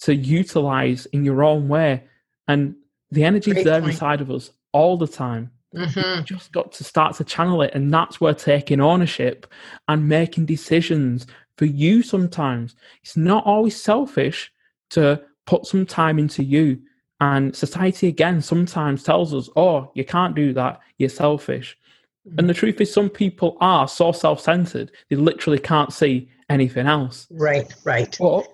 to 0.00 0.14
utilize 0.14 1.06
in 1.06 1.24
your 1.24 1.44
own 1.44 1.68
way. 1.68 2.02
And 2.48 2.74
the 3.12 3.22
energy 3.22 3.52
is 3.52 3.64
there 3.64 3.80
point. 3.80 3.92
inside 3.92 4.20
of 4.20 4.30
us 4.30 4.50
all 4.72 4.96
the 4.96 5.06
time. 5.06 5.52
Mm-hmm. 5.74 6.24
just 6.24 6.52
got 6.52 6.72
to 6.72 6.84
start 6.84 7.16
to 7.16 7.24
channel 7.24 7.62
it. 7.62 7.72
And 7.74 7.92
that's 7.92 8.20
where 8.20 8.34
taking 8.34 8.80
ownership 8.80 9.46
and 9.88 10.08
making 10.08 10.46
decisions 10.46 11.26
for 11.56 11.66
you 11.66 12.02
sometimes. 12.02 12.74
It's 13.02 13.16
not 13.16 13.46
always 13.46 13.80
selfish 13.80 14.52
to 14.90 15.22
put 15.46 15.66
some 15.66 15.86
time 15.86 16.18
into 16.18 16.42
you. 16.42 16.80
And 17.20 17.54
society, 17.54 18.08
again, 18.08 18.40
sometimes 18.40 19.02
tells 19.02 19.34
us, 19.34 19.48
oh, 19.56 19.90
you 19.94 20.04
can't 20.04 20.34
do 20.34 20.52
that. 20.54 20.80
You're 20.98 21.10
selfish. 21.10 21.76
Mm-hmm. 22.26 22.38
And 22.38 22.48
the 22.48 22.54
truth 22.54 22.80
is, 22.80 22.92
some 22.92 23.10
people 23.10 23.56
are 23.60 23.86
so 23.86 24.12
self 24.12 24.40
centered, 24.40 24.90
they 25.08 25.16
literally 25.16 25.58
can't 25.58 25.92
see 25.92 26.30
anything 26.48 26.86
else. 26.86 27.26
Right, 27.30 27.72
right. 27.84 28.16
But 28.18 28.46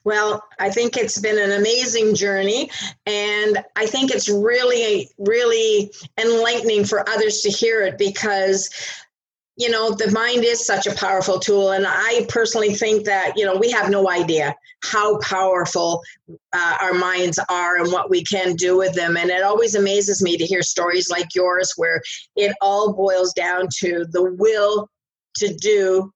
Well, 0.05 0.43
I 0.61 0.71
think 0.71 0.97
it's 0.97 1.19
been 1.19 1.38
an 1.38 1.59
amazing 1.59 2.15
journey, 2.15 2.71
and 3.07 3.65
I 3.77 3.87
think 3.87 4.11
it's 4.11 4.29
really, 4.29 5.11
really 5.19 5.93
enlightening 6.19 6.85
for 6.85 7.09
others 7.09 7.41
to 7.43 7.51
hear 7.51 7.83
it 7.83 7.99
because 7.99 8.71
you 9.57 9.71
know 9.71 9.91
the 9.91 10.11
mind 10.11 10.45
is 10.45 10.65
such 10.65 10.87
a 10.87 10.95
powerful 10.95 11.38
tool 11.38 11.73
and 11.73 11.85
i 11.87 12.25
personally 12.29 12.75
think 12.75 13.05
that 13.05 13.33
you 13.37 13.45
know 13.45 13.57
we 13.57 13.71
have 13.71 13.91
no 13.91 14.09
idea 14.11 14.55
how 14.85 15.19
powerful 15.19 16.03
uh, 16.53 16.77
our 16.81 16.95
minds 16.95 17.38
are 17.49 17.79
and 17.79 17.93
what 17.93 18.11
we 18.11 18.23
can 18.25 18.55
do 18.55 18.77
with 18.77 18.95
them. 18.95 19.17
And 19.17 19.31
it 19.31 19.43
always 19.43 19.75
amazes 19.75 20.23
me 20.23 20.37
to 20.37 20.45
hear 20.45 20.62
stories 20.62 21.09
like 21.11 21.35
yours 21.35 21.73
where 21.77 22.01
it 22.37 22.55
all 22.61 22.93
boils 22.93 23.33
down 23.33 23.69
to 23.79 24.05
the 24.11 24.35
will 24.35 24.88
to 25.37 25.55
do 25.55 26.12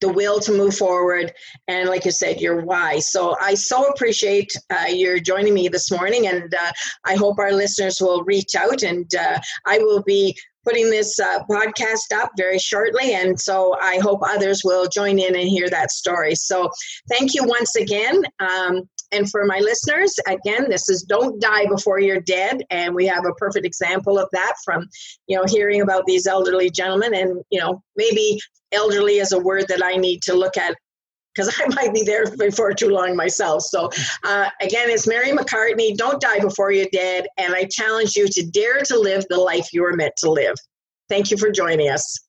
the 0.00 0.12
will 0.12 0.38
to 0.40 0.52
move 0.52 0.76
forward 0.76 1.32
and 1.68 1.88
like 1.88 2.04
you 2.04 2.10
said 2.10 2.38
your 2.38 2.60
why 2.60 2.98
so 2.98 3.34
i 3.40 3.54
so 3.54 3.86
appreciate 3.86 4.52
uh, 4.70 4.84
your 4.90 5.18
joining 5.18 5.54
me 5.54 5.68
this 5.68 5.90
morning 5.90 6.26
and 6.26 6.54
uh, 6.54 6.70
i 7.06 7.14
hope 7.14 7.38
our 7.38 7.52
listeners 7.52 7.96
will 7.98 8.22
reach 8.24 8.54
out 8.54 8.82
and 8.82 9.14
uh, 9.14 9.38
i 9.66 9.78
will 9.78 10.02
be 10.02 10.36
putting 10.66 10.90
this 10.90 11.18
uh, 11.20 11.40
podcast 11.50 12.12
up 12.14 12.30
very 12.36 12.58
shortly. 12.58 13.14
And 13.14 13.38
so 13.38 13.76
I 13.80 13.98
hope 14.02 14.20
others 14.24 14.62
will 14.64 14.88
join 14.88 15.18
in 15.18 15.36
and 15.36 15.48
hear 15.48 15.68
that 15.70 15.90
story. 15.90 16.34
So 16.34 16.70
thank 17.08 17.34
you 17.34 17.44
once 17.44 17.76
again. 17.76 18.22
Um, 18.40 18.82
and 19.12 19.30
for 19.30 19.44
my 19.44 19.60
listeners, 19.60 20.14
again, 20.26 20.68
this 20.68 20.88
is 20.88 21.02
Don't 21.02 21.40
Die 21.40 21.66
Before 21.66 22.00
You're 22.00 22.20
Dead. 22.20 22.62
And 22.70 22.94
we 22.94 23.06
have 23.06 23.24
a 23.24 23.34
perfect 23.34 23.64
example 23.64 24.18
of 24.18 24.28
that 24.32 24.54
from, 24.64 24.88
you 25.28 25.36
know, 25.36 25.44
hearing 25.46 25.82
about 25.82 26.04
these 26.06 26.26
elderly 26.26 26.70
gentlemen. 26.70 27.14
And, 27.14 27.42
you 27.50 27.60
know, 27.60 27.82
maybe 27.96 28.38
elderly 28.72 29.18
is 29.18 29.32
a 29.32 29.38
word 29.38 29.68
that 29.68 29.84
I 29.84 29.96
need 29.96 30.22
to 30.22 30.34
look 30.34 30.56
at 30.56 30.76
because 31.36 31.54
I 31.60 31.66
might 31.74 31.94
be 31.94 32.02
there 32.02 32.24
before 32.36 32.72
too 32.72 32.88
long 32.88 33.16
myself. 33.16 33.62
So, 33.62 33.90
uh, 34.24 34.48
again, 34.60 34.90
it's 34.90 35.06
Mary 35.06 35.30
McCartney. 35.30 35.96
Don't 35.96 36.20
die 36.20 36.40
before 36.40 36.72
you're 36.72 36.86
dead. 36.92 37.26
And 37.36 37.54
I 37.54 37.64
challenge 37.64 38.16
you 38.16 38.26
to 38.28 38.46
dare 38.46 38.80
to 38.82 38.98
live 38.98 39.24
the 39.28 39.38
life 39.38 39.72
you 39.72 39.82
were 39.82 39.94
meant 39.94 40.14
to 40.18 40.30
live. 40.30 40.54
Thank 41.08 41.30
you 41.30 41.36
for 41.36 41.50
joining 41.50 41.88
us. 41.88 42.25